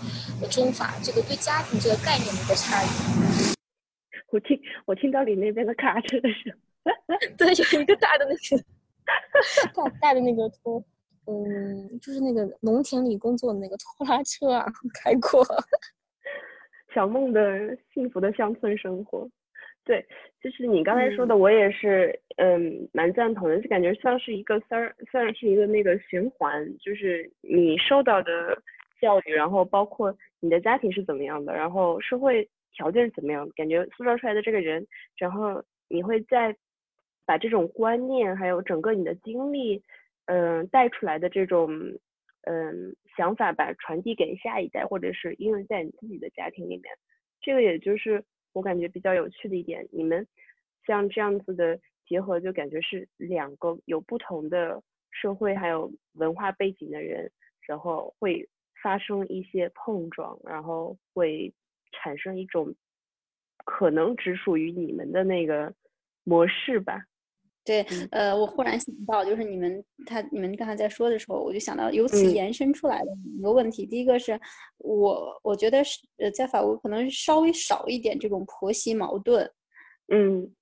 [0.50, 2.88] 中法这个对家庭这个概念的一个差异。
[4.30, 6.56] 我听我听到你那边的卡车声，
[7.36, 8.64] 对，有一个大的那个
[9.74, 10.82] 大大的那个拖，
[11.26, 14.64] 嗯，就是那个农田里工作的那个拖拉车啊，
[15.04, 15.44] 开过。
[16.94, 19.28] 小梦的幸福的乡村生活，
[19.84, 20.04] 对，
[20.40, 28.56] 就是你刚才说的，我也是，嗯，蛮赞同的，就感觉像是一个三，算是一个那个循环，就是你受到的
[29.00, 36.54] 教育，然后包括你的家庭是怎么样的，然后社会条件是怎么样，感觉塑造出来的这个人，然后你会在
[37.26, 39.82] 把这种观念还有整个你的经历，
[40.26, 41.68] 嗯，带出来的这种
[42.42, 46.84] 嗯想法吧，传递给下一代，或者是应用在你自己的家庭里面。
[47.40, 50.26] 这个也就是我感觉比较有趣的一点，你们
[50.86, 57.30] 像这样子的结合，就感觉是两个有不同的社会还有文化背景的人，
[57.66, 58.48] 然后会
[58.82, 61.52] 发生一些碰撞，然后会
[61.92, 62.74] 产生一种
[63.64, 65.72] 可能只属于你们的那个
[66.24, 67.06] 模式吧。
[67.64, 73.86] 对，呃，我忽然想到，就是你们他你们刚才在说的时候，我就想到由此延伸出来的一个问题。
[73.86, 74.38] 第一个是
[74.78, 79.48] 我我觉得是呃，在法国可能稍微少一点这种婆媳矛盾，
[80.08, 80.52] 嗯，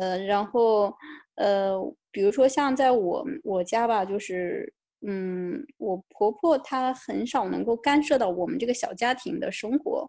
[0.00, 0.94] 呃，然后
[1.34, 1.74] 呃，
[2.12, 4.72] 比如说像在我我家吧，就是
[5.04, 10.08] 嗯，我婆婆她很少能够干涉到我们这个小家庭的生活，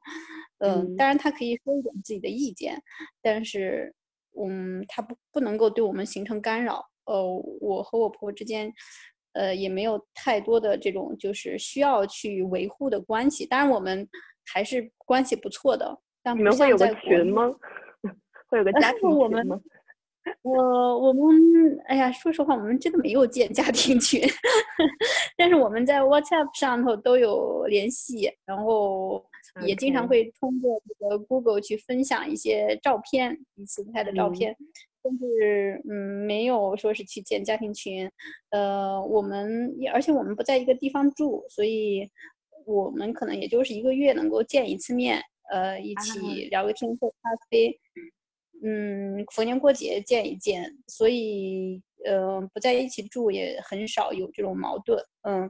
[0.59, 2.79] 嗯，当然她可以说一点自己的意见，
[3.23, 3.91] 但是。
[4.43, 6.85] 嗯，他不不能够对我们形成干扰。
[7.05, 7.23] 呃，
[7.61, 8.71] 我和我婆婆之间，
[9.33, 13.45] 呃，也没有太多的这种就是需要去维护的关系。
[13.45, 14.07] 当然，我们
[14.45, 15.97] 还是关系不错的。
[16.23, 17.53] 但你们会有个群吗？
[18.49, 19.59] 会有个家 庭群吗？
[20.41, 24.19] 我我们哎呀，说实话，我们真的没有建家庭群，
[25.37, 29.23] 但是我们在 WhatsApp 上头都有联系，然后
[29.65, 34.55] 也经常会通过这个 Google 去分享一些照片，彼此拍的照片，
[35.01, 38.09] 但是嗯，没有说是去建家庭群。
[38.49, 42.09] 呃，我们也而且我们不在一个地方住，所以
[42.65, 47.79] 我们可能也就是一个月能够见一次面，呃，一起聊个天，喝咖啡。
[48.63, 54.97] 嗯，逢年过节见一见，所以呃不在一起住也很少有这种矛盾。
[55.23, 55.49] 嗯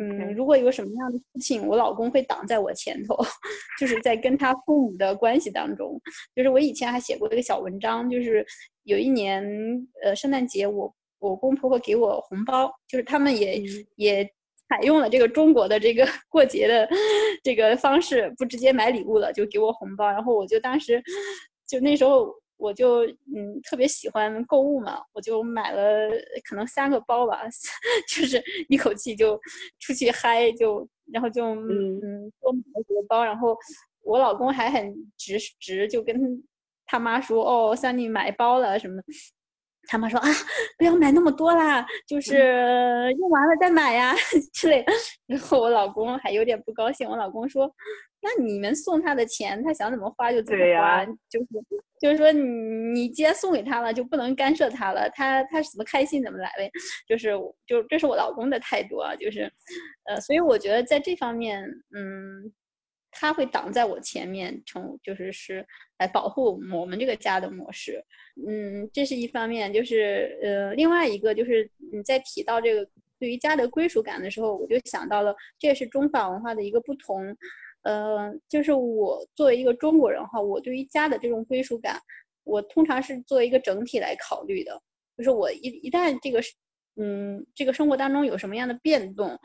[0.00, 3.16] 嗯，如果有什么样的事情，我老公会挡在我前头，
[3.80, 6.00] 就是在跟他父母的关系当中。
[6.34, 8.44] 就是我以前还写过一个小文章，就是
[8.84, 9.44] 有一年
[10.02, 13.62] 呃圣诞节，我我公婆婆给我红包，就是他们也
[13.96, 14.24] 也
[14.68, 16.88] 采用了这个中国的这个 过节的
[17.42, 21.02] 这个方式，不直接买礼物了，就给我红包，然后我就当时。
[21.64, 22.26] 就那时候，
[22.62, 26.08] 我就嗯特别喜欢购物嘛，我就买了
[26.48, 27.42] 可能三个包吧，
[28.08, 29.38] 就是一口气就
[29.80, 31.98] 出去嗨，就然后就嗯。
[32.00, 33.56] 嗯多买了几个包，然后
[34.02, 36.16] 我老公还很直直，就跟
[36.86, 39.02] 他妈说哦，三弟买包了什么，
[39.88, 40.28] 他妈说啊
[40.78, 44.14] 不要买那么多啦，就是用完了再买呀
[44.54, 44.84] 之类，
[45.26, 47.72] 然后我老公还有点不高兴，我老公说。
[48.24, 51.46] 那你们送他的钱，他想怎么花就怎么花，就是
[52.00, 52.40] 就是说你
[52.92, 56.70] 你既然送给他了，就不能干涉他了，他他怎么开心怎么来呗，
[57.08, 57.30] 就是
[57.66, 59.52] 就这是我老公的态度啊，就是，
[60.04, 62.52] 呃，所以我觉得在这方面，嗯，
[63.10, 65.66] 他会挡在我前面，从就是是
[65.98, 68.00] 来保护我们这个家的模式，
[68.46, 77.36] 嗯，这是一方面，就是呃，另外一个就是你在提到这个对于家的归属感的时候，我就想到了，这也是中法文化的一个不同。
[77.82, 82.00] 呃，就是我作为一个中国人哈，我对于家的这种归属感，
[82.44, 84.80] 我通常是作为一个整体来考虑的。
[85.16, 86.40] 就是我一一旦这个，
[86.96, 89.38] 嗯，这个生活当中有什么样的变动，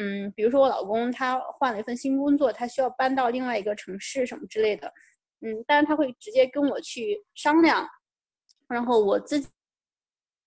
[0.00, 4.92] 嗯，比如说我老公他换了一份新工作，他需要搬到另外一个城市什么之类的，
[5.40, 7.86] 嗯，当然他会直接跟我去商量，
[8.68, 9.48] 然后我自己，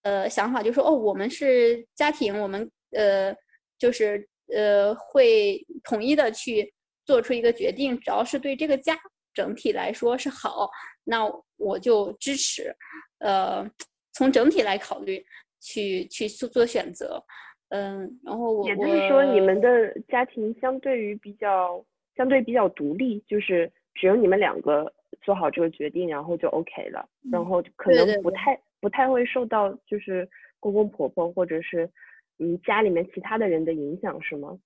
[0.04, 3.36] 呃，想法就说，哦，我们是家庭，我们呃，
[3.78, 6.74] 就是呃，会统一的去。
[7.06, 8.98] 做出一个决定，只要是对这个家
[9.34, 10.70] 整体来说是好，
[11.04, 11.24] 那
[11.58, 12.76] 我就支持。
[13.20, 13.70] 呃，
[14.12, 15.26] 从整体来考虑，
[15.60, 17.24] 去去做做选择。
[17.70, 21.84] 嗯，然后我也就是说，你们的家庭相对于比较
[22.16, 31.90] 相对比较独立，就是只有你们两个做好这个决定，然后就 OK 了，然后可能不太不太会受到就是公公婆婆或者是
[32.38, 34.60] 嗯家里面其他的人的影响，是吗？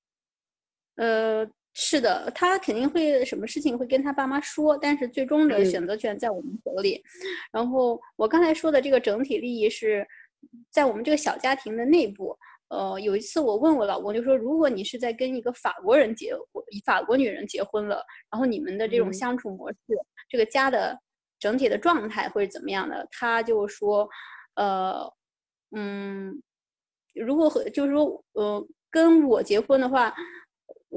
[0.95, 1.50] 呃。
[1.79, 7.03] 是的，他肯定会什么事情会跟他爸妈说，但是最终的选择权在我们手里。
[7.51, 10.05] 然后我刚才说的这个整体利益是
[10.71, 12.35] 在我们这个小家庭的内部。
[12.69, 19.77] 呃，有一次我问我老公，就说如果你是在跟一个法国人结婚，法国女人结婚了，然后你们的这种相处模式，
[20.27, 20.99] 这个家的
[21.39, 23.07] 整体的状态会是怎么样的？
[23.11, 24.09] 他就说，
[24.55, 25.07] 呃，
[25.75, 26.41] 嗯，
[27.13, 30.11] 如果和就是说，呃，跟我结婚的话。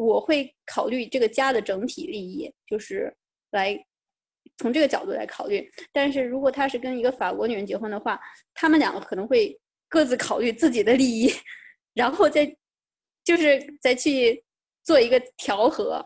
[0.04, 3.14] 我会考虑这个家的整体利益，就是
[3.50, 3.78] 来
[4.56, 5.70] 从这个角度来考虑。
[5.92, 8.18] 但是如果他是跟一个法国女人结婚的话，
[8.54, 9.54] 他们两个可能会
[9.88, 11.30] 各自考虑自己的利益，
[11.92, 12.56] 然后再
[13.22, 14.42] 就是再去
[14.82, 16.04] 做一个调和。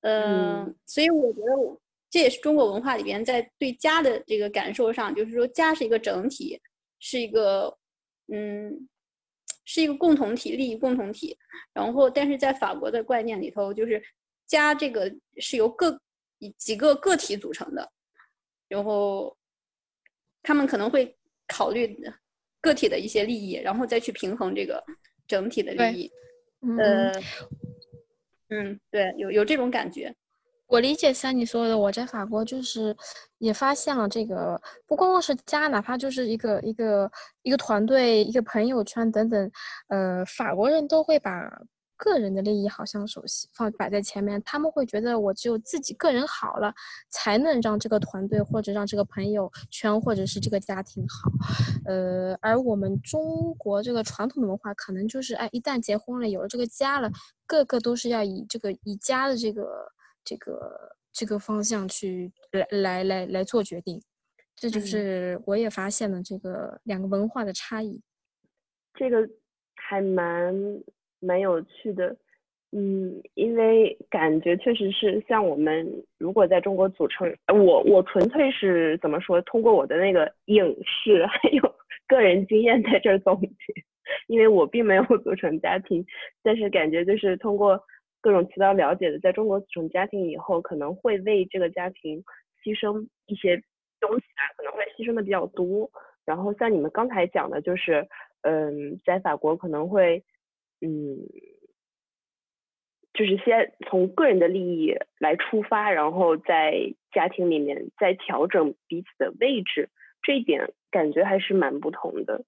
[0.00, 6.60] 嗯，所以我觉得这也是中国文化里边在对家的这个感受上，就是说家是一个整体，
[6.98, 7.76] 是一个，
[8.32, 8.88] 嗯，
[9.68, 11.36] 是一个共同体，利益共同体。
[11.74, 14.02] 然后，但是在法国的观念里头，就是
[14.46, 16.00] 家这个是由各
[16.56, 17.92] 几个个体组成的，
[18.66, 19.36] 然后
[20.42, 21.14] 他们可能会
[21.46, 21.94] 考虑
[22.62, 24.82] 个体的一些利益，然后再去平衡这个
[25.26, 26.10] 整体的利益。
[26.78, 27.12] 呃，
[28.48, 30.14] 嗯，对，有有这种感觉。
[30.68, 32.94] 我理解像你说的，我在法国就是
[33.38, 37.10] 也发现了这个，不光光是家，哪怕就是一个一个
[37.42, 39.50] 一个团队、一个朋友圈等等，
[39.88, 41.40] 呃，法国人都会把
[41.96, 46.74] 个人的利益好像首先放摆在前面，他们会觉得我只有自己个人好了，
[47.08, 51.30] 才能让这个团队或者让这个朋友圈或者是这个家庭好，
[51.86, 57.10] 呃，而我们中国这个传统的文化可能就是，哎，一旦结婚了，有了这个家了，
[57.46, 59.64] 个个都是要以这个以家的这个。
[60.28, 63.98] 这个这个方向去来来来来做决定，
[64.54, 67.98] 这就是我也发现了这个两个文化的差异。
[68.92, 69.26] 这个
[69.74, 70.54] 还蛮
[71.18, 72.14] 蛮有趣的，
[72.72, 79.40] 嗯，因为感觉确实是像我们如果在中国组成，我我纯粹是怎么说？
[79.42, 81.74] 通过我的那个影视还有
[82.06, 83.48] 个人经验在这儿总结，
[84.28, 86.04] 因为我并没有组成家庭，
[86.42, 87.82] 但是感觉就是通过。
[88.28, 92.22] 各种渠道了解的，在中国组成家庭以后，可能会为这个家庭
[92.62, 93.56] 牺牲一些
[94.00, 95.90] 东西啊，可能会牺牲的比较多。
[96.26, 98.06] 然后像你们刚才讲的，就是，
[98.42, 100.22] 嗯，在法国可能会，
[100.82, 101.16] 嗯，
[103.14, 109.88] 就是先从个人的利益来出发，然后在家庭里面再调整彼此的位置，
[110.20, 112.44] 这一点感觉还是蛮不同的。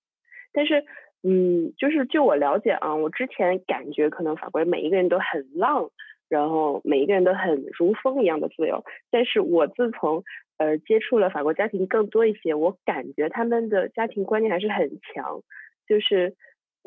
[0.52, 0.84] 但是。
[1.22, 5.90] 嗯，就是就我了解啊，我之前感觉可能法国人每一个人都很浪，
[6.30, 8.82] 然后每一个人都很如风一样的自由。
[9.10, 10.24] 但是我自从
[10.56, 15.42] 呃接触了法国家庭更多一些，我感觉他们的家庭观念还是很强，
[15.86, 16.34] 就是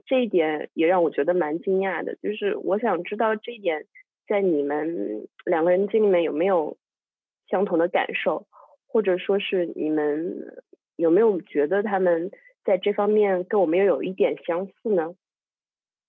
[0.07, 2.15] 这一点也让我觉得蛮惊讶的。
[2.15, 3.85] 就是我想知道这一点
[4.27, 6.75] 在你们两个人心里面有没有
[7.51, 8.47] 相同的感受，
[8.87, 10.57] 或者说是你们
[10.95, 12.31] 有没有觉得他们。
[12.65, 15.13] 在这方面跟我们又有一点相似呢。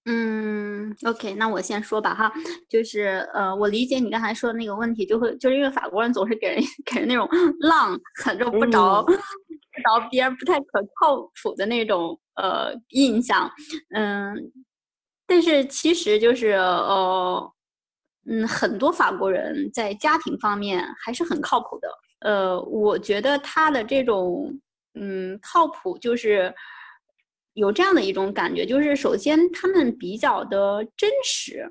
[0.06, 2.30] 嗯，OK，那我先说吧哈，
[2.68, 7.26] 就是呃，我理解你刚才说的那个问题，就会就是因为法国人总是给人 给人那种
[7.60, 13.50] 浪，很着不着不着边、不太可靠谱的那种呃印象。
[13.94, 14.36] 嗯，
[15.26, 17.50] 但是其实就是呃
[18.26, 21.88] 嗯，很多法国人在家庭方面还是很靠谱的。
[22.20, 24.60] 呃，我觉得他的这种。
[24.94, 26.54] 嗯，靠谱就是
[27.54, 31.70] 有这样的一种感觉，就是首先他们比较的真实，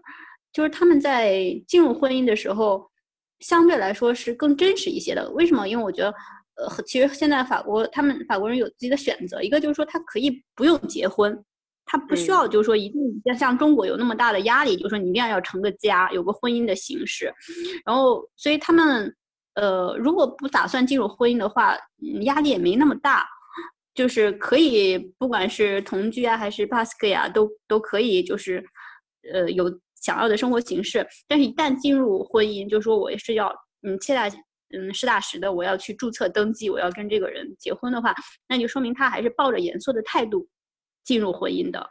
[0.52, 2.90] 就是他们在进入婚姻的时候，
[3.40, 5.30] 相对来说是更真实一些的。
[5.32, 5.68] 为什么？
[5.68, 6.14] 因为我觉得，
[6.56, 11.38] 呃，其实现在法国他们法国人有自己的选择，一个就是说他可以不用结婚，
[11.86, 17.34] 他不需要就是说一定要像中国有那么大的压力，就是说你一定要要成个家，有个婚姻的形式，
[17.86, 19.16] 然后所以他们。
[19.56, 21.78] 呃，如果不打算进入婚姻的话，
[22.22, 23.28] 压力也没那么大，
[23.94, 28.66] 就是可以，不管是同居啊，还是 p a s k 呀，都都可以，就是
[29.32, 31.06] 呃有想要的生活形式。
[31.28, 34.28] 但是，一旦进入婚姻，就说我是要嗯切大
[34.76, 38.12] 嗯实打实的，我要去注册登记，我要跟这个人结婚的话，
[38.48, 40.48] 那就说明他还是抱着严肃的态度
[41.04, 41.88] 进入婚姻的。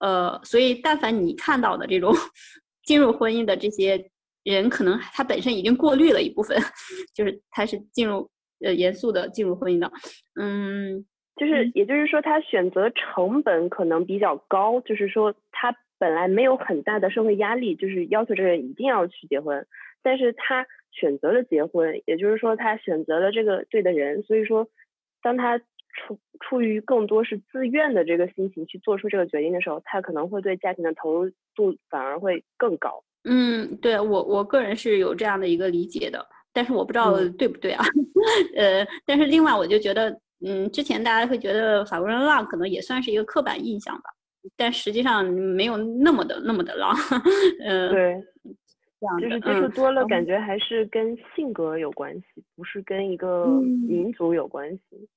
[0.00, 2.14] 呃，所以，但凡你看到的这种
[2.84, 4.10] 进入婚姻的这些。
[4.44, 6.56] 人可能他本身已经过滤了一部分，
[7.14, 8.30] 就是他是进入
[8.64, 9.90] 呃严肃的进入婚姻的，
[10.38, 11.04] 嗯，
[11.36, 19.66] 就是也就是说他选择成本可能比较高，就是说他本来没有很大的社会压力，就是要求这个人一定要去结婚，
[20.02, 24.68] 但是他选择了结婚，也就是说他选择了这个对的人，所以说
[25.22, 33.04] 当他出出于更多是自愿的这个心情去做出这个决定的时候，他可能会对家庭的投入度反而会更高。
[33.24, 37.84] 嗯，对我我个人是有这样的一个理解的，但是我不知道对不对啊。
[38.56, 40.10] 呃，但是另外我就觉得，
[40.44, 44.10] 嗯，之前大家会觉得法国人浪，可能也算是一个刻板印象吧，
[44.56, 46.94] 但实际上没有那么的那么的浪。
[47.64, 48.22] 嗯，对，
[49.20, 53.46] 就是接触多了，感觉还是跟性格有关系，不是跟一个
[53.88, 55.08] 民族有关系。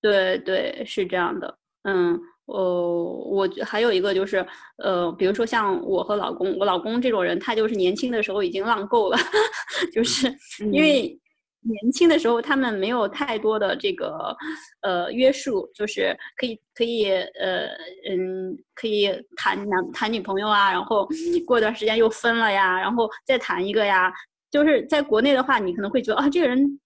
[0.00, 2.20] 对对，是这样的，嗯。
[2.52, 4.44] 呃，我还有一个就是，
[4.78, 9.16] 呃，比如说像我和老公，我老公这种人，他就是年轻的时候已经浪够了，
[9.94, 10.26] 就是
[10.72, 11.18] 因为
[11.62, 14.36] 年轻的时候他们没有太多的这个
[14.82, 17.66] 呃约束，就是可以可以呃
[18.10, 21.08] 嗯可以谈男谈女朋友啊，然后
[21.46, 24.12] 过段时间又分了呀，然后再谈一个呀，
[24.50, 26.80] 就是在国内的话，你可能会觉得啊这个人。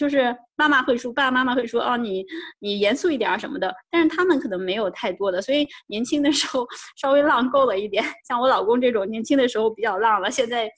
[0.00, 2.24] 就是妈妈会说，爸爸妈妈会说，哦，你
[2.58, 3.70] 你严肃一点啊什么的。
[3.90, 8.02] 但是他们可能没有太多的，所以年轻的时候稍微浪够了一点。
[8.26, 10.72] 像我老公这种年轻的时候比较浪了，现在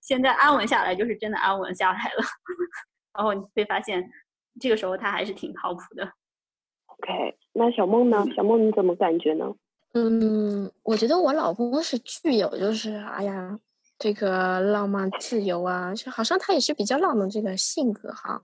[0.00, 2.24] 现在安稳下来就是真的安稳下来了。
[3.14, 4.08] 然后你会发现，
[4.60, 6.04] 这个时候他还是挺靠谱的。
[6.86, 8.24] OK，那小梦呢？
[8.36, 9.52] 小梦你怎么感觉呢？
[9.94, 13.58] 嗯，我觉得我老公是具有，就是哎呀，
[13.98, 18.42] 这个浪漫自由啊，就好像他也是比较浪的这个性格哈。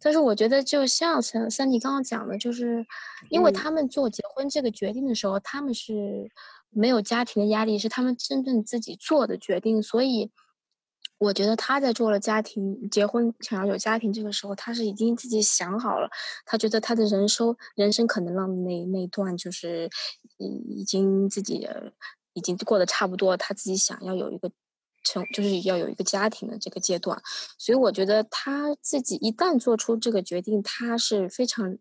[0.00, 2.84] 但是我觉得，就像三三弟刚刚讲的，就是
[3.30, 6.30] 因为嗯他们做结婚这个决定的时候，他们是
[6.70, 10.30] 没有家庭的压力，是他们真正自己做的决定，所以
[11.18, 16.08] 我觉得他在做了家庭结婚想要有家庭这个时候，他是已经自己想好了，
[16.44, 19.88] 他觉得他的人生人生可能让那那段就是
[20.38, 20.46] 已
[20.80, 21.92] 已经自己呃
[22.32, 24.50] 已经过得差不多，他自己想要有一个
[25.08, 27.18] 成就是要有一个家庭的这个阶段，
[27.56, 31.78] 所以我觉得他自己一旦做出这个决定，他是非常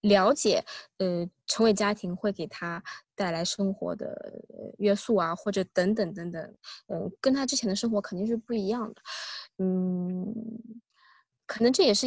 [0.00, 0.64] 了解，
[0.98, 2.82] 呃，成为家庭会给他
[3.16, 4.40] 带来生活的
[4.78, 6.54] 约束啊，或者等等等等，
[6.86, 9.02] 嗯、跟他之前的生活肯定是不一样的，
[9.58, 10.32] 嗯，
[11.46, 12.06] 可能这也是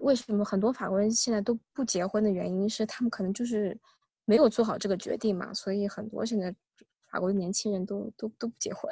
[0.00, 3.78] 为什么很多法国人现在都不结婚的原因，是他们可能就是
[4.24, 6.54] 没有做好这个决定嘛，所以很多现在
[7.12, 8.90] 法国的年轻人都都都不结婚。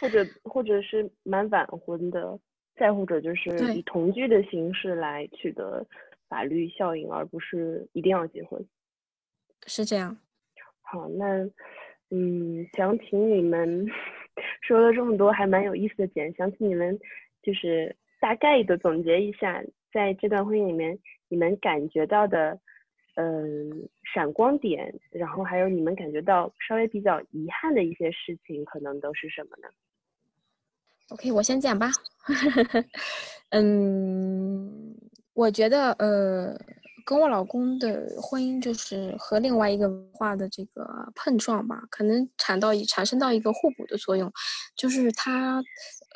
[0.00, 2.38] 或者 或者是蛮晚婚的，
[2.76, 5.84] 再或者就是以同居的形式来取得
[6.28, 8.64] 法律效应，而不是一定要结婚。
[9.66, 10.16] 是这样，
[10.82, 11.48] 好，那
[12.10, 13.86] 嗯，想请你们
[14.62, 16.98] 说了这么多还蛮有意思的点，想请你们
[17.42, 22.60] 就是大概的总结一下，在这段婚姻里面你们感觉到的
[23.20, 29.68] 嗯闪光点，然后还有你们感觉到稍微比较遗憾的一些事情，可能都是什么呢
[31.08, 31.90] ？OK，我先讲吧。
[33.50, 34.94] 嗯，
[35.34, 36.56] 我觉得呃，
[37.04, 44.32] 跟我老公的婚姻就是和另外一个文化的这个碰撞吧，可能产到产生到一个互补的作用，
[44.76, 45.60] 就是他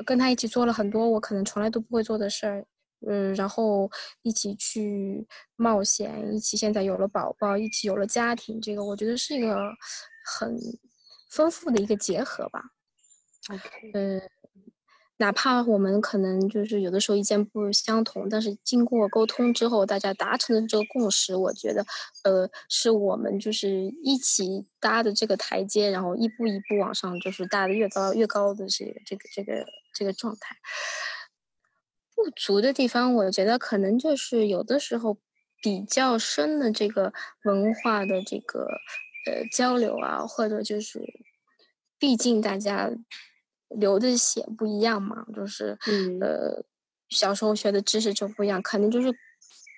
[0.07, 2.65] 跟他一起做了很多我可能从来都不会做的事儿。
[3.09, 3.91] 嗯，然后
[4.23, 5.27] 一起去
[5.57, 9.57] 冒险，一起现在有了宝宝，一起有了家庭，这个我觉得是一个
[10.25, 10.57] 很
[11.31, 12.63] 丰富的一个结合吧。
[13.51, 14.23] OK，嗯，
[15.17, 21.85] 哪怕我们可能就是有的时候意见不相同，但是经过沟通之后，大家达成的这个共识，我觉得，
[22.25, 23.69] 呃，是我们就是
[24.03, 30.57] 一起搭的这个台阶，然后一步一步往上，就是搭的越高越高的这个这个这个这个状态。
[32.23, 35.19] 不足的地方，我觉得可能就是有的时候
[35.61, 37.13] 比较深的这个
[37.43, 38.61] 文化的这个
[39.27, 41.01] 呃交流啊，或者就是，
[41.99, 42.89] 毕竟大家
[43.69, 46.65] 流的血不一样嘛，就是嗯呃
[47.09, 49.13] 小时候学的知识就不一样，可能就是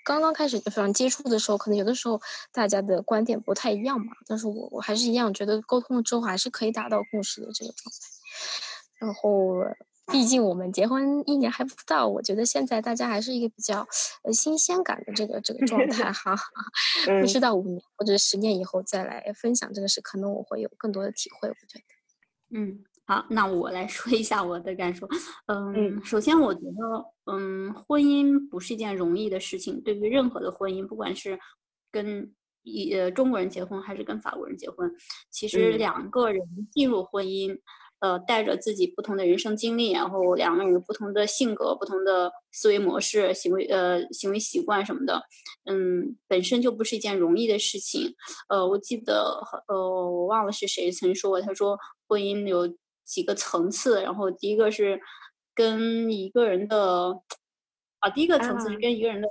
[0.04, 2.20] 刚刚开始就非常接触的时候，可能有的时候
[2.52, 9.64] 大家的观点不太一样嘛，但是我我还是一样觉得沟通了之后还是可以达到共识的这个状态，然后。
[10.12, 13.86] 毕竟我们结婚一年还不到，我觉得现在大家还是一个比较
[14.22, 16.34] 呃新鲜感的这个这个状 态哈。
[17.08, 21.48] 嗯 不知道五年或者十年以后再来分享这个事，可能我会有更多的体会。
[21.48, 25.08] 我觉得，嗯，好，那我来说一下我的感受。
[25.46, 29.80] 嗯，嗯首先我觉得，嗯，婚姻不是一件容易的事情。
[29.82, 31.38] 对于任何的婚姻，不管是
[31.90, 32.30] 跟
[32.62, 34.90] 一呃中国人结婚还是跟法国人结婚，
[35.30, 36.42] 其实嗯两个人
[36.72, 37.58] 进入婚姻，
[38.04, 45.22] 呃，带着自己不同的人生经历，然后两个人不同的性格、不同的思维模式、行为呃行为习惯什么的，
[45.64, 48.14] 嗯，本身就不是一件容易的事情。
[48.50, 52.76] 呃，我记得呃，我忘了是谁曾说过，他说婚姻有
[53.06, 55.00] 几个层次，然后第一个是
[55.54, 57.18] 跟一个人的
[58.00, 59.28] 啊，第一个层次是啊跟一个人的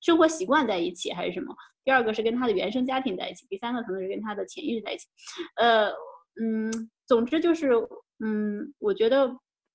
[0.00, 1.52] 生活习惯在一起还是什么，
[1.82, 5.08] 第二个是跟他的原生家庭在一起，第三个层次是跟他的潜意识在一起。
[5.56, 5.90] 呃，
[6.40, 7.72] 嗯，总之就是，
[8.24, 9.26] 嗯，我觉得，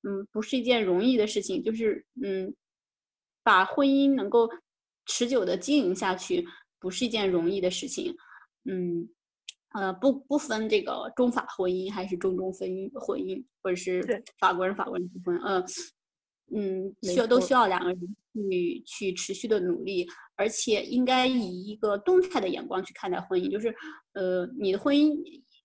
[0.03, 2.53] 嗯，不是一件容易的事情，就是，嗯，
[3.43, 4.49] 把婚姻能够
[5.05, 6.47] 持久的经营下去，
[6.79, 8.15] 不是一件容易的事情，
[8.63, 9.09] 嗯，
[9.73, 14.01] 呃，不不分这个中法婚姻还是中中婚姻婚姻，或者是
[14.39, 15.59] 法国人法国人结婚，呃，
[16.55, 17.99] 嗯，需要都需要两个人
[18.33, 23.75] 去去持续的努力，而且应该以一个动态的眼光去看待婚姻，就是，
[24.13, 25.13] 呃，你的婚姻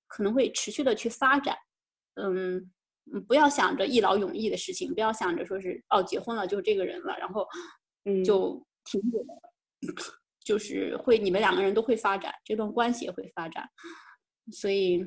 [0.09, 1.57] 可能会持续的去发展，
[2.15, 2.71] 嗯。
[3.13, 7.45] 嗯，不要想着一劳永逸的事情，不要想着说是哦，结婚了就是这个人了，然后
[8.05, 13.69] 嗯就停止了，就是会你们两个人都会发展，这段关系也会发展，
[14.53, 15.05] 所以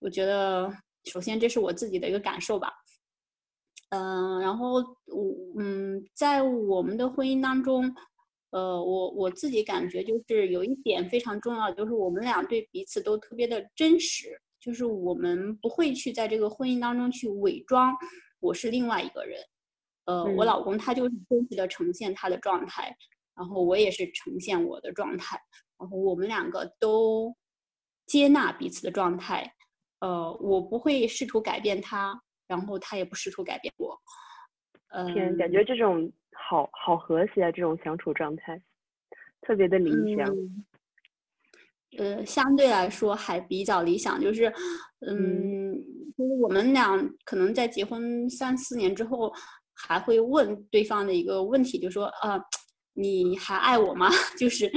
[0.00, 0.70] 我觉得
[1.04, 2.70] 首先这是我自己的一个感受吧。
[3.88, 4.84] 嗯、然后我
[5.58, 7.90] 嗯，在我们的婚姻当中，
[8.50, 17.96] 呃，我我自己感觉就是有一点非常重要，就是我们俩对彼此都特别的真实，就是我们不会去在这个婚姻当中去伪装
[18.40, 19.40] 我是另外一个人。
[20.04, 22.94] 呃，我嗯老公他就是真实的呈现他的状态，
[23.36, 25.40] 然后我也是呈现我的状态，
[25.78, 27.34] 然后我们两个都
[28.06, 29.50] 接纳彼此的状态。
[30.00, 33.98] 呃，我不会试图改变他，然后他也不试图改变我。
[35.12, 38.60] 天，感嗯觉这种好好和谐啊，这种相处状态，
[39.42, 40.28] 特别的理想。
[40.28, 40.64] 嗯
[41.98, 44.46] 呃，相对来说还比较理想，就是，
[45.06, 45.74] 嗯嗯，
[46.16, 49.32] 就是我们俩可能在结婚三四年之后，
[49.74, 52.40] 还会问对方的一个问题，就说，呃，
[52.94, 54.08] 你还爱我吗？
[54.38, 54.70] 就是，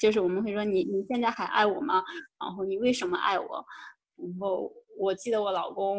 [0.00, 2.02] 就是我们会说你你现在还爱我吗？
[2.40, 3.64] 然后你为什么爱我？
[4.16, 5.98] 然后我记得我老公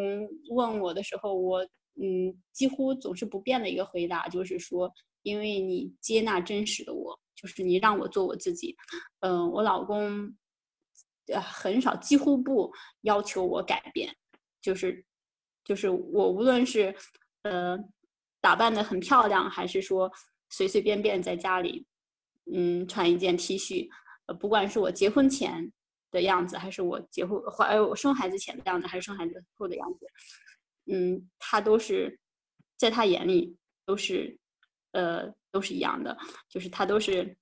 [0.52, 1.62] 问我的时候，我
[2.02, 4.90] 嗯几乎总是不变的一个回答就是说，
[5.24, 8.76] 因为你接纳真实的我，就是你让我做我自己。
[9.22, 10.32] 嗯、我老公
[11.28, 12.72] 呃很少，几乎不
[13.02, 14.16] 要求我改变，
[14.62, 15.04] 就是
[15.64, 16.94] 就是我无论是
[17.44, 17.78] 呃
[18.40, 20.12] 打扮的很漂亮，还是说
[20.50, 21.86] 随随便便在家里
[22.54, 23.90] 嗯穿一件 T 恤，
[24.28, 25.72] 呃不管是我结婚前
[26.12, 30.06] 的样子，还是我结婚怀我生孩子前的样子，还是生孩子后的样子，
[30.92, 32.20] 嗯，他都是
[32.78, 34.38] 在他眼里都是
[34.92, 36.18] 呃都是一样的，
[36.50, 37.36] 就是他都是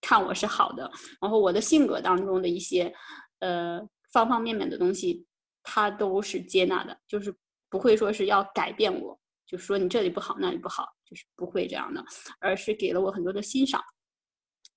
[0.00, 0.90] 看我是好的，
[1.20, 2.92] 然后我的性格当中的一些
[3.40, 3.80] 呃
[4.12, 5.26] 方方面面的东西，
[5.62, 7.34] 他都是接纳的，就是
[7.68, 12.04] 不会说是要改变我，就说你这里不好那里不好，就是不会这样的，
[12.40, 13.82] 而是给了我很多的欣赏。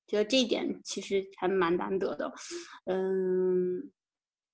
[0.08, 2.34] 觉得这一点其实还蛮难得的，
[2.86, 3.92] 嗯，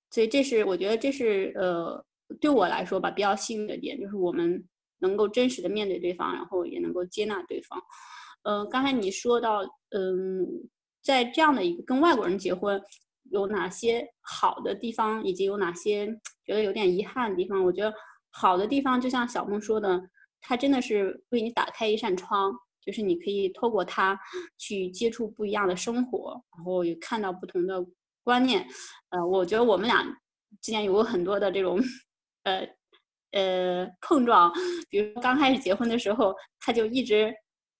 [0.09, 2.05] 所以这是我觉得这是呃
[2.41, 4.61] 对我来说吧比较幸运的点，就是我们
[5.07, 7.81] 能够真实的面对对方，然后也能够接纳对方。
[8.43, 10.45] 呃，刚才你说到，嗯，
[11.01, 12.81] 在这样的一个跟外国人结婚，
[13.31, 16.07] 有哪些好的地方，以及有哪些
[16.45, 17.63] 觉得有点遗憾的地方？
[17.63, 17.93] 我觉得
[18.31, 20.01] 好的地方，就像小梦说的，
[20.41, 24.19] 它真的是为你打开一扇窗，就是你可以透过它
[24.57, 27.83] 去接触不一样的生活，然后也看到不同的
[28.23, 28.67] 观念。
[29.09, 30.03] 呃，我觉得我们俩
[30.61, 31.79] 之间有过很多的这种，
[32.43, 32.67] 呃
[33.35, 34.51] 呃碰撞。
[34.89, 37.31] 比如刚开始结婚的时候，他就一直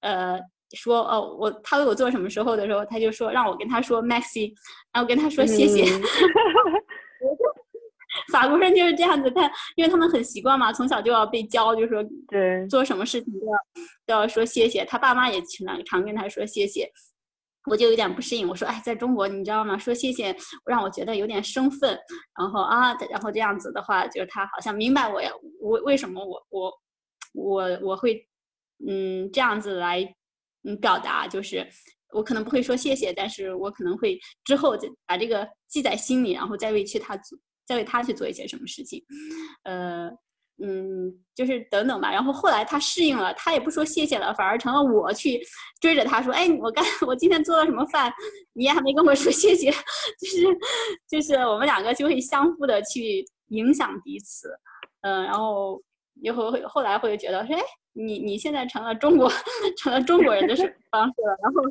[0.01, 0.39] 呃
[0.76, 4.53] 说哦，我他为我做什么时候的时候，他就说让我跟他说 Maxi，
[4.93, 5.84] 然后跟他说谢谢。
[5.86, 6.01] 嗯
[8.32, 9.41] 法国人就是这样子，他
[9.76, 13.58] 因为他们很习惯嘛，从小就要被教，就说对，做什么事情都要
[14.06, 14.86] 都要说谢谢。
[14.86, 16.89] 他爸妈也经常常跟他说谢谢，
[17.68, 18.47] 我就有点不适应。
[18.47, 19.78] 我说，哎，在中国你知道吗？
[19.78, 20.36] 说谢谢
[20.66, 21.97] 让我觉得有点生分。
[22.38, 26.74] 然后啊，然后这样子的话，就是他好像明白我呀，我为什么我我
[27.34, 28.28] 我我会
[28.88, 30.01] 嗯这样子来
[30.63, 31.68] 嗯表达，就是
[32.13, 39.03] 我可能不会说谢谢，但是我可能会之后再把这个记在心里，然后再为去他做，再为他去做一些什么事情，
[39.63, 40.11] 呃。
[40.64, 42.10] 嗯，就是等等吧。
[42.12, 45.41] 然后后来他适应了，他也不说谢谢了，反而成了我去
[45.82, 48.14] 追着他说：“哎，我刚我今天做了什么饭，
[48.53, 49.70] 你也还没跟我说谢谢。”
[50.20, 50.58] 就是
[51.10, 54.49] 就是我们两个就会相互的去影响彼此。
[55.01, 55.82] 嗯、然后
[56.22, 59.30] 以后会后来会觉得说：“哎，你你现在成了中国
[59.78, 60.56] 成了中国人的
[60.89, 61.62] 方式了，然后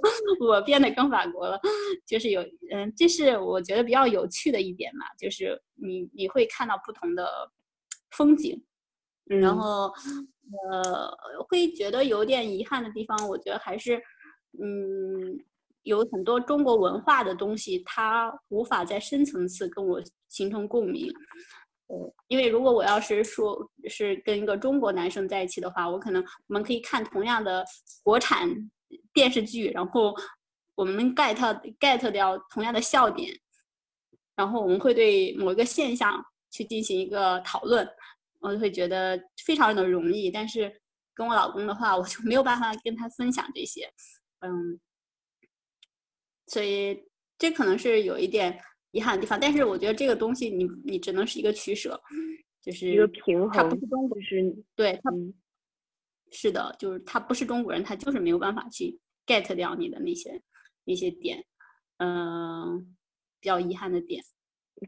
[0.47, 1.59] 我变得更法国了。”
[2.07, 7.27] 就是有嗯，这是我觉得比较有趣的一点嘛，就是你你会看到不同的
[8.11, 8.63] 风景。
[9.31, 9.93] 嗯然后，
[10.71, 11.11] 呃，
[11.49, 13.97] 会觉得有点遗憾的地方，我觉得还是，
[14.63, 15.39] 嗯，
[15.85, 21.11] 有很多中国文化的东西，它无法在深层次跟我形成共鸣。
[21.87, 23.59] 呃，因为如果我要是说
[23.89, 27.65] 是跟一个中国男生在一起的话，我可能我们可以看同样的
[28.03, 28.49] 国产
[29.13, 30.15] 电视剧，然后
[30.75, 31.35] 我们能 get
[31.81, 33.33] get 掉同样的笑点，
[34.37, 37.89] 然后我们会对某一个现象去进行一个讨论。
[38.45, 40.71] 我就会觉得非常的容易，但是
[41.15, 43.91] 跟我老公的话，我就没有办法跟他分享这些，
[44.41, 44.79] 嗯，
[46.47, 47.03] 所以
[47.39, 49.41] 这可能是有一点遗憾的地方。
[49.41, 51.99] 但是我觉得这个东西你你只能是一个取舍，
[52.61, 55.33] 就是一个平衡他不衡，是中国就，是对他嗯
[56.31, 60.39] 是的，就是他不是中国人，他就是没有办法去 get 掉你的那些
[60.85, 61.43] 那些点，
[61.97, 62.95] 嗯，
[63.41, 64.23] 比较遗憾的点。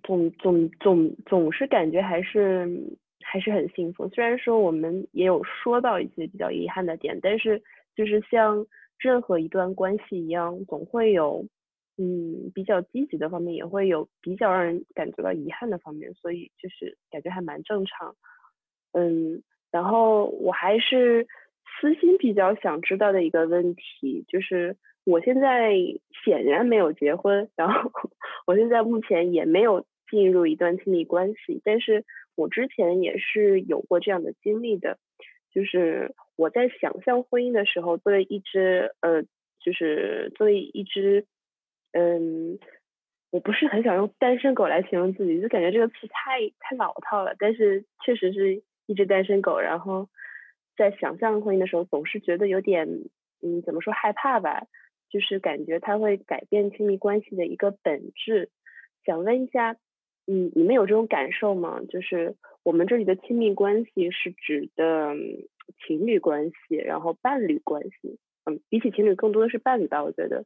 [0.03, 2.69] 总总总总是感觉还是
[3.29, 4.09] 还是很幸福。
[4.09, 7.61] 虽然说我们也有说到一些比较遗憾的点，但是
[7.97, 8.65] 就是像
[8.99, 11.45] 任何一段关系一样，总会有
[11.99, 18.15] 嗯比较积极的方面，也会有比较让人感觉到遗憾的方面，所以就是感觉还蛮正常。
[18.93, 21.27] 嗯，然后我还是
[21.81, 25.75] 私心比较想知道的一个问题，就是我现在
[26.25, 27.91] 显然没有结婚，然后
[28.47, 32.05] 我现在目前也没有进入一段亲密关系，但是
[32.37, 34.99] 我之前也是有过这样的经历的，
[35.51, 39.25] 就是我在想象婚姻的时候，作为一只呃，
[39.59, 41.27] 就是作为一只
[41.93, 42.59] 嗯。
[43.33, 47.35] 我不是很想用单身狗来形容自己，就感觉这个词太太老套了。
[47.39, 50.09] 但是确实是一只单身狗，然后
[50.77, 52.89] 在想象婚姻的时候，总是觉得有点
[53.43, 54.67] 嗯，怎么说害怕吧？
[55.11, 58.49] 就是感觉它会改变亲密关系的一个本质。
[59.05, 59.77] 想问一下，
[60.27, 61.81] 嗯，你们有这种感受吗？
[61.89, 65.15] 就是我们这里的亲密关系是指的
[65.87, 68.19] 情侣关系，然后伴侣关系。
[68.45, 70.45] 嗯，比起情侣，更多的是伴侣吧，我觉得。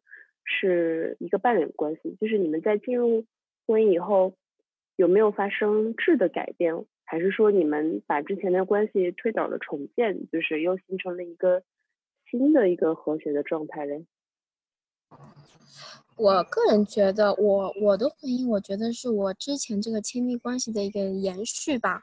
[0.53, 3.25] 是一个伴侣关系，就是你们在进入
[3.67, 4.35] 婚姻以后，
[4.97, 11.63] 有没有发生质的改变，还是说你们把之前的关系推倒了重建，就是又形成了一个
[12.29, 14.07] 新的一个和谐的状态嘞？
[16.21, 22.03] 我个人觉得，我我的婚姻，我觉得是我之前这个亲密关系的一个延续吧，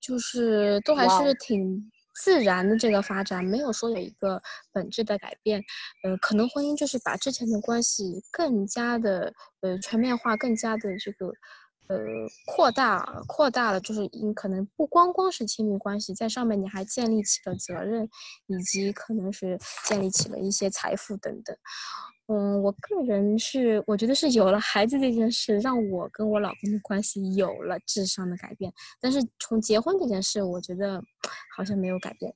[0.00, 1.90] 就是都还是挺。
[2.20, 4.42] 自然的这个发展没有说有一个
[4.72, 5.62] 本质的改变，
[6.02, 11.26] 呃，可能婚姻就是把之前的关系更加的呃全面化，更加的这个
[11.86, 11.96] 呃
[12.44, 18.10] 扩大扩大了，就是你可能不光光是亲密关系，在上面你还建立起了责任，
[18.48, 19.56] 以及可能是
[19.86, 21.56] 建立起了一些财富等等。
[22.30, 28.70] 嗯，我个人是，我觉得是有了孩子这件事，让我跟我老公的关系有了智商的改变。
[29.00, 31.02] 但是从结婚这件事，我觉得
[31.56, 32.34] 好像没有改变。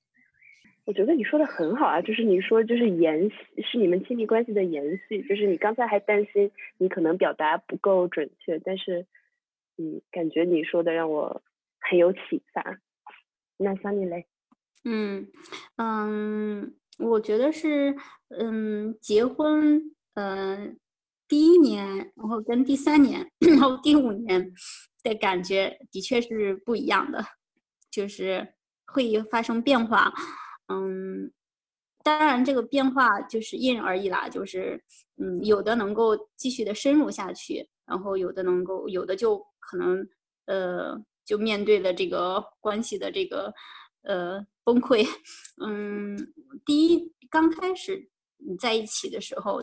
[0.87, 5.23] 我觉得你说的很好啊，就是你说就是延续，是你们亲密关系的延续。
[5.29, 9.07] 就是你刚才还担心你可能表达不够准确，但是
[9.77, 11.43] 嗯，感觉你说的让我
[11.81, 12.79] 很有启发。
[13.59, 14.27] 那桑尼嘞？
[14.85, 15.29] 嗯
[15.77, 16.75] 嗯。
[17.03, 17.97] 我觉得是，
[18.39, 19.81] 嗯，结婚，
[20.15, 20.79] 嗯，
[21.29, 24.53] 第一年，然后跟第三年，然后第五年
[25.03, 27.25] 的感觉的确是不一样的，
[27.91, 28.55] 就是
[28.87, 30.13] 会发生变化，
[30.69, 31.33] 嗯，
[32.03, 34.83] 当然这个变化就是因人而异啦，就是，
[35.17, 40.07] 嗯，有的能够继续的深入下去，然后有的能够，有的就可能，
[40.47, 43.53] 呃，就面对了这个关系的这个。
[44.05, 45.05] 呃，崩溃，
[45.65, 46.17] 嗯，
[46.65, 49.61] 第一刚开始你在一起的时候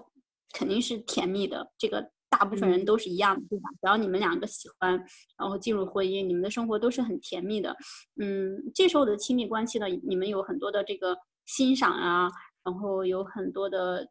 [0.54, 3.70] 肯定是甜蜜的，这个大部分人都是一样的，对吧？
[3.82, 4.91] 只要你们两个喜欢，
[5.38, 7.76] 然后进入婚姻，你们的生活都是很甜蜜的。
[8.22, 12.30] 嗯，这时候的亲密关系呢，你们有很多的这个欣赏啊，
[12.64, 14.08] 然后有很多的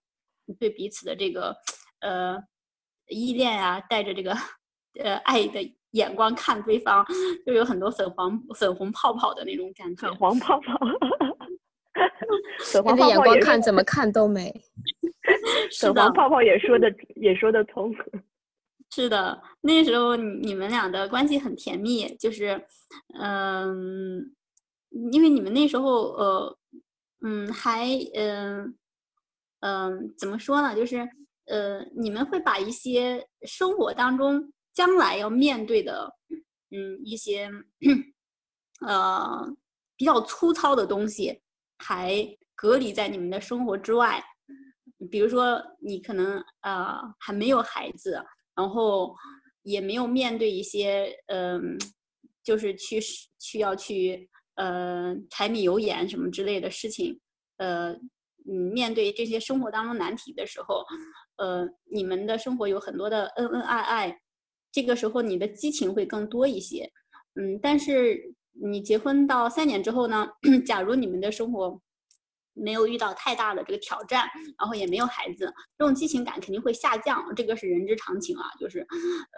[0.58, 1.54] 对彼此的这个
[2.00, 2.42] 呃
[3.08, 4.32] 依恋啊，带着这个
[5.00, 5.77] 呃爱的。
[5.92, 7.04] 眼光看对方，
[7.46, 10.02] 就有很多粉黄、粉红泡泡的那种感觉。
[10.08, 10.78] 粉黄泡泡，
[12.72, 14.52] 粉黄眼光看怎么看都美。
[15.80, 17.94] 粉黄泡泡也说的也说得通。
[18.90, 22.64] 是的，那时候你们俩的关系很甜蜜，就是，
[23.20, 24.34] 嗯，
[25.12, 26.58] 因为你们那时候，呃，
[27.22, 28.74] 嗯，还，嗯，
[29.60, 30.74] 嗯，怎么说呢？
[30.74, 31.06] 就是，
[31.46, 34.52] 呃，你们会把一些生活当中。
[34.78, 36.08] 将来要面对的，
[36.70, 37.50] 嗯，一些
[38.86, 39.44] 呃
[39.96, 41.42] 比较粗糙的东西，
[41.78, 42.24] 还
[42.54, 44.22] 隔离在你们的生活之外。
[45.10, 48.24] 比如说，你可能呃还没有孩子，
[48.54, 49.16] 然后
[49.64, 51.76] 也没有面对一些嗯，
[52.44, 53.00] 就是去
[53.36, 57.18] 去要去呃柴米油盐什么之类的事情。
[57.56, 57.90] 呃，
[58.46, 60.84] 嗯，面对这些生活当中难题的时候，
[61.38, 64.20] 呃，你们的生活有很多的恩恩爱爱。
[64.70, 66.90] 这个时候你的激情会更多一些，
[67.34, 70.28] 嗯，但是你结婚到三年之后呢？
[70.66, 71.80] 假如你们的生活
[72.54, 78.86] 没有遇到太大的这个挑战，然后也没有孩子，这种激情感肯定会下降，这个是人之常情啊，就是，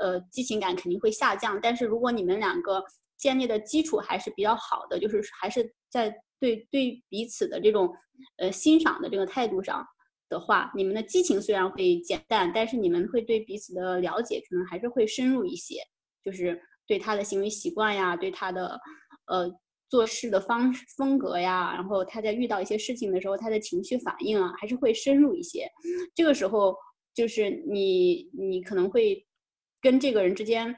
[0.01, 1.59] 呃，激情感肯定会下降。
[1.63, 2.83] 但是如果你们两个
[3.17, 7.95] 建立的基础还是比较好的，就是还是在对对彼此的这种
[8.39, 9.87] 呃欣赏的这个态度上。
[10.31, 15.83] 的话，你们的激情虽然会减淡，但是你们会对彼此的了解可能还是会深入一些，
[16.25, 18.81] 就是对他的行为习惯呀，对他的
[19.27, 19.53] 呃
[19.91, 25.69] 做事的方风格呀，然后他在遇到一些事情的时候，他的情绪反应啊，还是会深入一些。
[26.15, 26.77] 这个时候，
[27.13, 29.27] 就是你你可能会
[29.83, 30.75] 跟这个人之间，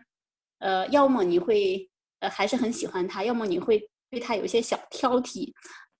[0.60, 1.90] 呃，要么你会
[2.20, 5.52] 呃还是很喜欢他，要么你会对他有一些小挑剔。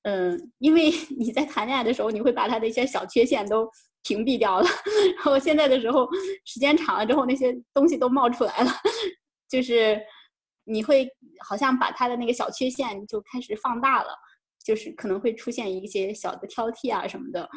[0.03, 3.69] 嗯，因为 你在谈恋爱的时候，你会把他的一些小缺陷都
[4.03, 4.67] 屏蔽掉了，
[5.17, 6.09] 然后现在的时候，
[6.45, 8.71] 时间长了之后，那些东西都冒出来了，
[9.49, 10.01] 就是
[10.65, 11.09] 你会
[11.41, 14.09] 好像把他的那个小缺陷就开始放大了，
[14.65, 17.49] 就是可能会出现一些小的挑剔啊什么的，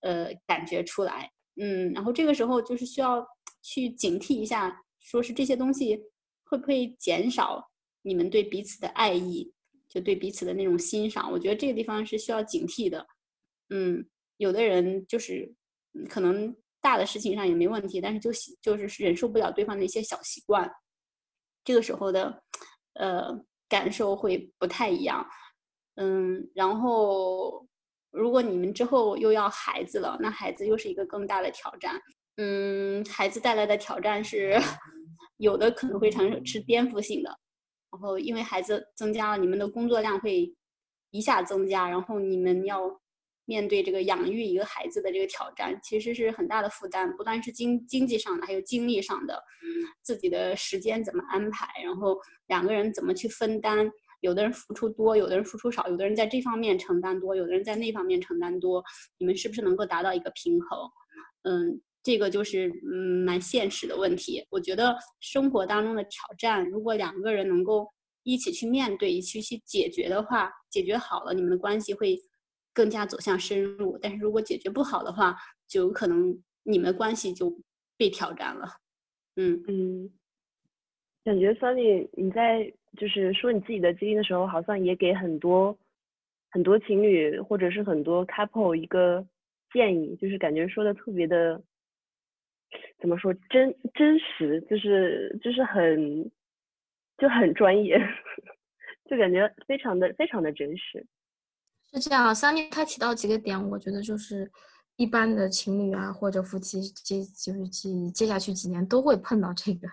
[0.00, 1.30] 呃，感觉出来。
[1.60, 3.24] 嗯，然后这个时候就是需要
[3.62, 6.00] 去警惕一下，说是这些东西
[6.44, 7.62] 会不会减少
[8.02, 9.52] 你们对彼此的爱意，
[9.92, 11.30] 就对彼此的那种欣赏。
[11.30, 13.06] 我觉得这个地方是需要警惕的。
[13.70, 14.04] 嗯，
[14.38, 15.52] 有的人就是
[16.08, 20.70] 可能大的事情上也没问题，但是就喜就是忍受不了对方的一些小习惯，
[21.64, 22.42] 这个时候的
[22.94, 23.38] 呃
[23.68, 25.26] 感受会不太一样。
[25.96, 27.66] 嗯，然后。
[28.14, 31.98] 如果你们之后又要孩子了，那孩子又是一个更大的挑战。
[32.36, 34.60] 嗯，孩子带来的挑战是，
[35.38, 37.38] 有的可能会产生是颠覆性的。
[37.92, 40.52] 然后因为孩子增加了，你们的工作量会
[41.10, 43.00] 一下增加，然后你们要
[43.44, 49.42] 面对这个养育一个孩子的这个挑战，其实是很大的负担，不单是经经济上的，还有精力上的，
[50.00, 53.90] 自己的时间怎么安排，然后两个人怎么去分担。
[54.20, 58.80] 有的人付出多，有的人付出少，有的人在这方面承担多，有的人在那方面承担多。
[59.18, 60.78] 你们是不是能够达到一个平衡？
[61.42, 64.44] 嗯，这个就是嗯蛮现实的问题。
[64.50, 67.88] 我觉得生活当中的挑战，如果两个人能够
[68.22, 72.18] 一起去面对，一起去解决的话，解决好了，你们的关系会
[72.72, 73.98] 更加走向深入。
[74.00, 75.36] 但是如果解决不好的话，
[75.68, 77.56] 就有可能你们的关系就
[77.96, 78.66] 被挑战了。
[79.36, 80.10] 嗯嗯，
[81.24, 82.72] 感觉 Sunny 你在。
[82.98, 85.74] 就是说你自己的经历的时候，好像也给很多
[86.50, 89.26] 很多情侣或者是很多 couple 一个
[89.72, 91.58] 建议，就是感觉说的特别的
[93.02, 96.30] 怎么说真真实，就是就是很
[97.18, 97.98] 就很专业，
[99.10, 101.04] 就感觉非常的非常的真实。
[101.90, 104.50] 是这样，三面他提到几个点，我觉得就是
[104.96, 109.88] 一般的情侣啊或者夫妻接就是接接下去几年都会碰到这个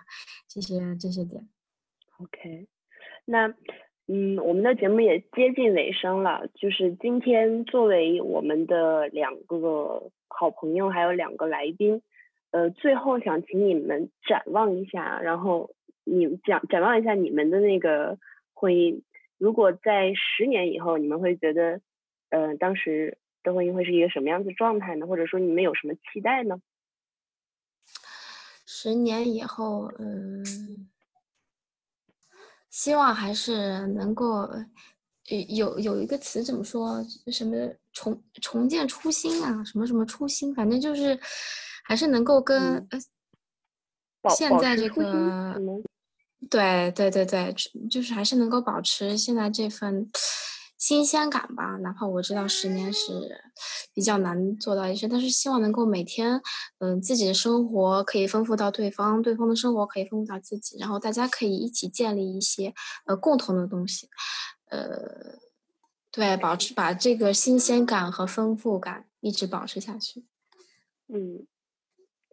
[0.48, 1.46] 这些这些点。
[2.20, 2.68] OK。
[3.26, 3.48] 那，
[4.06, 6.48] 嗯，我们的节目也接近尾声了。
[6.54, 12.02] 就是今天作为我们的两个好朋友，还有两个来宾，
[12.50, 15.74] 呃，最后想请你们展望一下，然后
[16.04, 18.18] 你讲展望一下你们的那个
[18.54, 19.02] 婚姻。
[19.38, 21.80] 如果在十年以后，你们会觉得，
[22.28, 25.06] 呃，当时的婚姻会是一个什么样子状态呢？
[25.06, 26.60] 或者说你们有什么期待呢？
[28.66, 30.44] 十年以后，嗯。
[32.68, 34.48] 希望还是能够，
[35.56, 37.04] 有有一个词怎么说？
[37.26, 37.56] 什么
[37.92, 39.64] 重重建初心啊？
[39.64, 40.54] 什么什么初心？
[40.54, 41.18] 反正就是，
[41.90, 43.00] 还是能够跟呃，
[44.30, 45.60] 现在这个，
[46.48, 47.52] 对对对对，
[47.90, 50.08] 就是还是能够保持现在这份。
[50.78, 53.42] 新鲜感吧，哪怕我知道十年是
[53.92, 56.40] 比较难做到一些，但是希望能够每天，
[56.78, 62.72] 嗯，自己的生活可以丰富到对方，对方的生活可以丰富到自己，然后大家可以一起建立一些
[63.04, 64.08] 呃共同的东西，
[64.70, 65.38] 呃，
[66.10, 70.24] 对，保持把这个新鲜感和丰富感一直保持下去。
[71.12, 71.46] 嗯，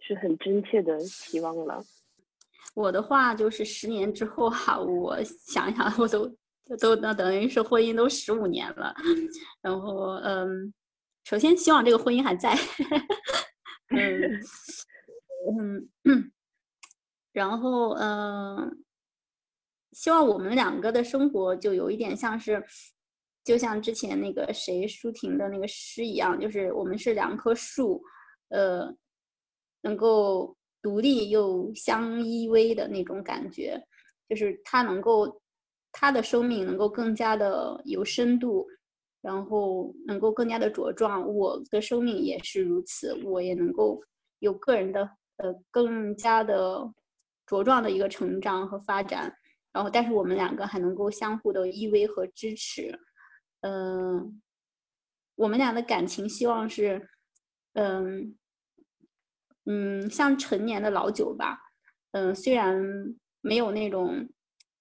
[0.08, 1.84] 是很真切的期望了。
[2.74, 6.34] 我的话就是十年之后哈，我想想我都。
[6.82, 8.94] 都那等于是婚姻都十五年了，
[9.62, 10.74] 然后嗯，
[11.24, 12.54] 首先希望这个婚姻还在，
[13.96, 16.32] 嗯 嗯，
[17.32, 18.84] 然后嗯，
[19.94, 22.62] 希望我们两个的生活就有一点像是，
[23.46, 28.04] 就像之前那个谁舒婷的那个诗一样，就是我们是两棵树，
[28.50, 28.94] 呃，
[29.82, 33.82] 能够独立又相依偎的那种感觉，
[34.30, 35.42] 就是他能够。
[36.00, 38.68] 他的生命能够更加的有深度，
[39.22, 41.28] 然后能够更加的茁壮。
[41.28, 44.00] 我的生命也是如此，我也能够
[44.38, 46.88] 有个人的呃更加的
[47.48, 49.34] 茁壮的一个成长和发展。
[49.72, 52.94] 然后，但是我们两个还能够相互的依偎和支持。
[53.62, 54.40] 嗯，
[55.36, 57.10] 我们俩的感情希望是，
[57.74, 58.36] 嗯
[59.68, 61.60] 嗯，像陈年的老酒吧。
[62.12, 62.82] 嗯，虽然
[63.42, 64.28] 没有那种。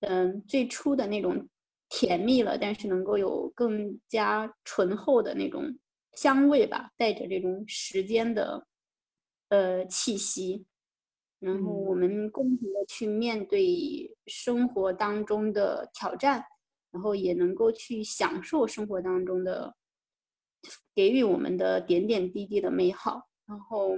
[0.01, 1.49] 嗯，最初的那种
[1.89, 5.75] 甜蜜了，但是能够有更加醇厚的那种
[6.13, 8.67] 香味吧，带着这种时间的
[9.49, 10.67] 呃气息，
[11.41, 16.45] 然后我们共同的去面对生活当中的挑战，
[16.93, 19.75] 然后也能够去享受生活当中的
[20.95, 23.27] 给予我们的点点滴滴的美好。
[23.47, 23.97] 然后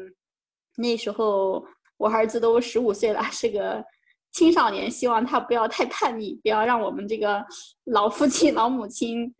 [0.79, 1.63] 那时候
[1.99, 3.85] 我儿子都十五岁了，是个。
[4.31, 7.43] 青少年希望他不要太叛逆，不要让我们这个
[7.85, 9.35] 老父亲、老母亲，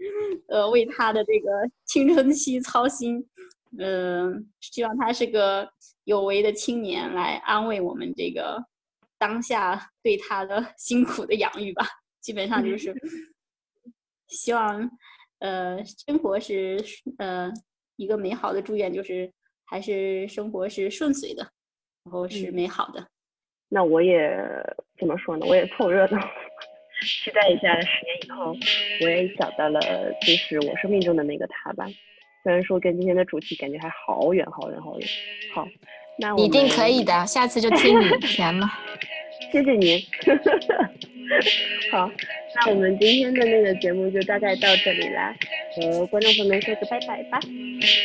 [0.49, 1.51] 呃，为他的这个
[1.85, 3.25] 青春期操心。
[3.79, 5.69] 嗯，希望他是个
[6.05, 8.59] 有为的青年，来安慰我们这个
[9.19, 11.87] 当下对他的 辛苦的养育吧。
[12.23, 12.97] 基本上就是
[14.29, 14.91] 希望
[15.41, 16.83] 呃，生活是
[17.19, 17.53] 呃
[17.97, 19.31] 一个美好的祝愿，就是
[19.69, 21.43] 还是生活是顺遂的，
[22.05, 23.07] 然后是嗯美好的。
[23.69, 24.31] 那我也
[24.99, 25.47] 怎么说呢？
[25.47, 26.19] 我也凑热闹，
[27.05, 28.57] 期待一下十年以后，
[29.03, 29.81] 我也找到了
[30.23, 31.87] 就是我生命中的那个他吧。
[32.43, 35.09] 虽然说跟今天的主题感觉还好远好远好远。
[35.55, 35.69] 好，
[36.19, 38.67] 那我一定可以，的，下次就听你填了。
[39.53, 40.01] 谢谢您。
[41.93, 42.11] 好，
[42.55, 45.37] 那我们今天的那个节目就大概到这里啦，
[45.77, 47.39] 和观众朋友们说个拜拜吧，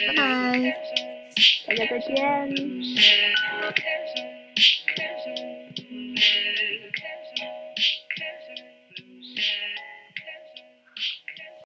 [0.07, 1.02] 拜拜。
[1.67, 2.13] 大家再见。